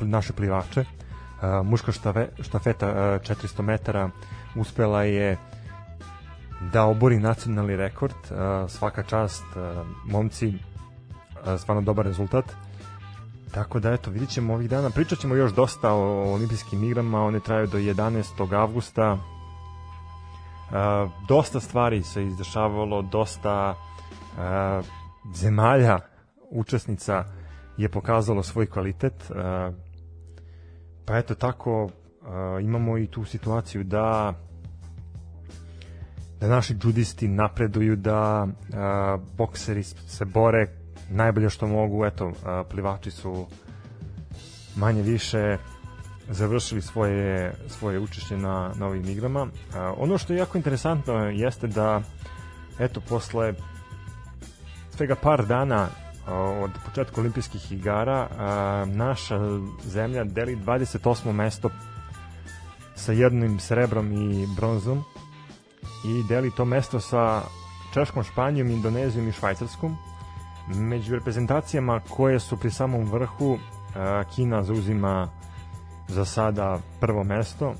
uh, 0.00 0.08
naše 0.08 0.32
plivače. 0.32 0.80
Uh, 0.80 1.66
muška 1.66 1.92
štave, 1.92 2.28
štafeta 2.40 2.88
uh, 2.88 2.94
400 2.96 3.62
metara 3.62 4.10
uspela 4.54 5.02
je 5.02 5.36
da 6.72 6.84
obori 6.84 7.18
nacionalni 7.18 7.76
rekord. 7.76 8.14
Uh, 8.30 8.70
svaka 8.70 9.02
čast, 9.02 9.44
uh, 9.56 9.86
momci, 10.04 10.48
uh, 10.48 11.60
stvarno 11.60 11.82
dobar 11.82 12.06
rezultat. 12.06 12.44
Tako 13.54 13.80
da 13.80 13.92
eto, 13.92 14.10
vidit 14.10 14.28
ćemo 14.28 14.54
ovih 14.54 14.70
dana. 14.70 14.90
Pričat 14.90 15.18
ćemo 15.18 15.34
još 15.34 15.52
dosta 15.52 15.92
o 15.92 16.32
olimpijskim 16.32 16.84
igrama, 16.84 17.24
one 17.24 17.40
traju 17.40 17.66
do 17.66 17.78
11. 17.78 18.54
avgusta. 18.54 19.12
Uh, 19.12 21.10
dosta 21.28 21.60
stvari 21.60 22.02
se 22.02 22.24
izdešavalo, 22.24 23.02
dosta 23.02 23.74
uh, 23.74 24.86
zemalja 25.34 25.98
učesnica 26.50 27.24
je 27.76 27.88
pokazalo 27.88 28.42
svoj 28.42 28.66
kvalitet. 28.66 29.30
Uh, 29.30 29.74
pa 31.04 31.18
eto 31.18 31.34
tako 31.34 31.84
uh, 31.84 31.90
imamo 32.62 32.98
i 32.98 33.06
tu 33.06 33.24
situaciju 33.24 33.84
da 33.84 34.34
da 36.40 36.48
naši 36.48 36.76
judisti 36.82 37.28
napreduju, 37.28 37.96
da 37.96 38.46
uh, 38.46 39.36
bokseri 39.36 39.82
se 39.82 40.24
bore 40.24 40.66
najbolje 41.10 41.50
što 41.50 41.66
mogu, 41.66 42.04
eto, 42.04 42.32
plivači 42.70 43.10
su 43.10 43.46
manje 44.76 45.02
više 45.02 45.56
završili 46.28 46.82
svoje, 46.82 47.54
svoje 47.68 47.98
učešće 47.98 48.36
na, 48.36 48.72
na 48.74 48.86
ovim 48.86 49.08
igrama. 49.08 49.46
Ono 49.96 50.18
što 50.18 50.32
je 50.32 50.38
jako 50.38 50.58
interesantno 50.58 51.14
jeste 51.14 51.66
da 51.66 52.02
eto, 52.78 53.00
posle 53.00 53.54
svega 54.96 55.14
par 55.14 55.46
dana 55.46 55.88
od 56.62 56.70
početka 56.84 57.20
olimpijskih 57.20 57.72
igara 57.72 58.28
naša 58.86 59.38
zemlja 59.84 60.24
deli 60.24 60.56
28. 60.56 61.32
mesto 61.32 61.70
sa 62.94 63.12
jednim 63.12 63.60
srebrom 63.60 64.12
i 64.12 64.46
bronzom 64.56 65.04
i 66.04 66.28
deli 66.28 66.50
to 66.56 66.64
mesto 66.64 67.00
sa 67.00 67.42
Češkom, 67.94 68.24
Španijom, 68.24 68.70
Indonezijom 68.70 69.28
i 69.28 69.32
Švajcarskom 69.32 69.96
Među 70.74 71.14
reprezentacijama 71.14 72.00
koje 72.00 72.40
su 72.40 72.56
pri 72.56 72.70
samom 72.70 73.04
vrhu, 73.12 73.52
uh, 73.52 73.60
Kina 74.34 74.62
zauzima 74.62 75.28
za 76.08 76.24
sada 76.24 76.78
prvo 77.00 77.24
mesto 77.24 77.68
uh, 77.68 77.74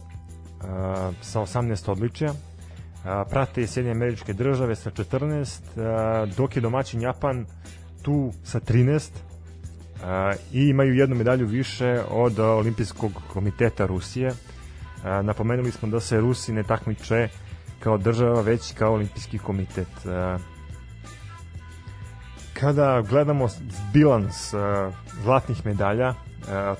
sa 1.20 1.40
18 1.40 1.90
odličja. 1.90 2.30
Uh, 2.30 3.30
prate 3.30 3.62
i 3.62 3.66
Sjedinje 3.66 3.92
američke 3.92 4.32
države 4.32 4.76
sa 4.76 4.90
14, 4.90 6.34
dok 6.36 6.56
je 6.56 6.62
domaćin 6.62 7.00
Japan 7.00 7.46
tu 8.02 8.32
sa 8.44 8.60
13 8.60 9.10
i 10.52 10.68
imaju 10.68 10.94
jednu 10.94 11.16
medalju 11.16 11.46
više 11.46 12.02
od 12.10 12.38
Olimpijskog 12.38 13.12
komiteta 13.32 13.86
Rusije. 13.86 14.32
Napomenuli 15.22 15.70
smo 15.70 15.88
da 15.88 16.00
se 16.00 16.20
Rusi 16.20 16.52
ne 16.52 16.62
takmiče 16.62 17.28
kao 17.80 17.98
država, 17.98 18.40
već 18.40 18.72
kao 18.72 18.92
olimpijski 18.92 19.38
komitet 19.38 19.88
kada 22.60 23.02
gledamo 23.02 23.48
bilans 23.92 24.54
uh, 24.54 24.60
zlatnih 25.22 25.66
medalja, 25.66 26.08
uh, 26.08 26.14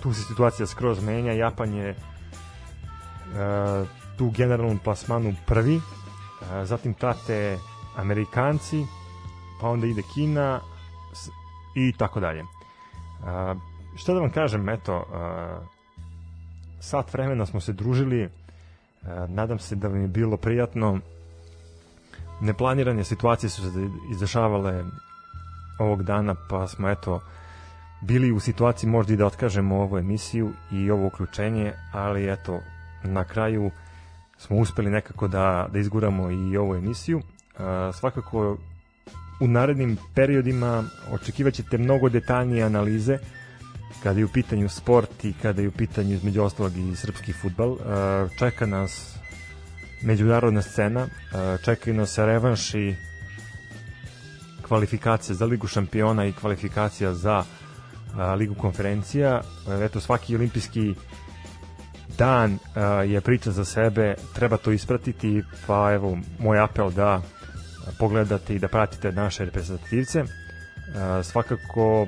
tu 0.02 0.12
se 0.12 0.22
situacija 0.22 0.66
skroz 0.66 1.04
menja, 1.04 1.32
Japan 1.32 1.74
je 1.74 1.90
uh, 1.90 1.96
tu 4.16 4.30
generalnom 4.30 4.78
plasmanu 4.78 5.34
prvi, 5.46 5.76
uh, 5.76 5.82
zatim 6.64 6.94
prate 6.94 7.58
Amerikanci, 7.96 8.84
pa 9.60 9.68
onda 9.68 9.86
ide 9.86 10.02
Kina 10.14 10.60
i 11.74 11.92
tako 11.98 12.20
dalje. 12.20 12.42
Uh, 12.42 12.48
šta 13.96 14.14
da 14.14 14.20
vam 14.20 14.30
kažem, 14.30 14.68
eto, 14.68 14.96
uh, 14.96 15.04
sat 16.80 17.12
vremena 17.12 17.46
smo 17.46 17.60
se 17.60 17.72
družili, 17.72 18.24
uh, 18.24 18.30
nadam 19.28 19.58
se 19.58 19.76
da 19.76 19.88
vam 19.88 20.00
je 20.00 20.08
bilo 20.08 20.36
prijatno, 20.36 20.98
neplanirane 22.40 23.04
situacije 23.04 23.50
su 23.50 23.62
se 23.62 23.88
izdešavale 24.10 24.84
ovog 25.78 26.02
dana, 26.02 26.34
pa 26.48 26.66
smo 26.68 26.88
eto 26.88 27.20
bili 28.00 28.32
u 28.32 28.40
situaciji 28.40 28.90
možda 28.90 29.12
i 29.12 29.16
da 29.16 29.26
otkažemo 29.26 29.76
ovu 29.76 29.98
emisiju 29.98 30.52
i 30.72 30.90
ovo 30.90 31.06
uključenje, 31.06 31.72
ali 31.92 32.32
eto, 32.32 32.60
na 33.02 33.24
kraju 33.24 33.70
smo 34.38 34.56
uspeli 34.56 34.90
nekako 34.90 35.28
da, 35.28 35.68
da 35.72 35.78
izguramo 35.78 36.30
i 36.30 36.56
ovu 36.56 36.74
emisiju. 36.74 37.22
A, 37.58 37.90
svakako 37.94 38.56
u 39.40 39.48
narednim 39.48 39.96
periodima 40.14 40.84
očekivaćete 41.12 41.78
mnogo 41.78 42.08
detaljnije 42.08 42.64
analize 42.64 43.18
kada 44.02 44.18
je 44.18 44.24
u 44.24 44.28
pitanju 44.28 44.68
sport 44.68 45.24
i 45.24 45.32
kada 45.42 45.62
je 45.62 45.68
u 45.68 45.72
pitanju 45.72 46.14
između 46.14 46.42
ostalog 46.42 46.76
i 46.76 46.96
srpski 46.96 47.32
futbal. 47.32 47.76
A, 47.86 48.28
čeka 48.38 48.66
nas 48.66 49.16
međunarodna 50.02 50.62
scena, 50.62 51.06
a, 51.34 51.56
čekaju 51.64 51.96
nas 51.96 52.18
revanši 52.18 53.07
kvalifikacije 54.68 55.34
za 55.34 55.44
Ligu 55.46 55.66
šampiona 55.66 56.24
i 56.26 56.32
kvalifikacija 56.32 57.14
za 57.14 57.44
Ligu 58.36 58.54
konferencija. 58.54 59.40
Eto, 59.82 60.00
svaki 60.00 60.36
olimpijski 60.36 60.94
dan 62.18 62.58
je 63.06 63.20
priča 63.20 63.50
za 63.50 63.64
sebe, 63.64 64.14
treba 64.34 64.56
to 64.56 64.72
ispratiti, 64.72 65.42
pa 65.66 65.92
evo, 65.92 66.18
moj 66.38 66.60
apel 66.60 66.90
da 66.90 67.22
pogledate 67.98 68.54
i 68.54 68.58
da 68.58 68.68
pratite 68.68 69.12
naše 69.12 69.44
reprezentativce. 69.44 70.24
Svakako 71.22 72.06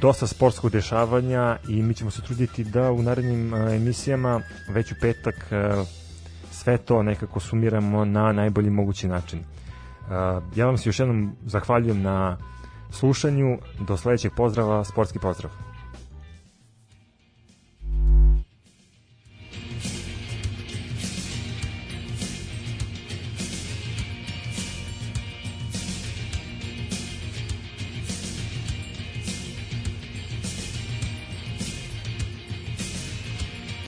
dosta 0.00 0.26
sportskog 0.26 0.70
dešavanja 0.70 1.56
i 1.68 1.82
mi 1.82 1.94
ćemo 1.94 2.10
se 2.10 2.22
truditi 2.22 2.64
da 2.64 2.92
u 2.92 3.02
narednim 3.02 3.54
emisijama 3.54 4.40
već 4.68 4.92
u 4.92 4.94
petak 5.00 5.34
sve 6.50 6.78
to 6.78 7.02
nekako 7.02 7.40
sumiramo 7.40 8.04
na 8.04 8.32
najbolji 8.32 8.70
mogući 8.70 9.08
način. 9.08 9.44
Uh, 10.08 10.42
ja 10.56 10.66
vam 10.66 10.78
se 10.78 10.88
još 10.88 10.98
jednom 10.98 11.36
zahvaljujem 11.46 12.02
na 12.02 12.38
slušanju. 12.90 13.58
Do 13.80 13.96
sledećeg 13.96 14.32
pozdrava, 14.36 14.84
sportski 14.84 15.18
pozdrav. 15.18 15.52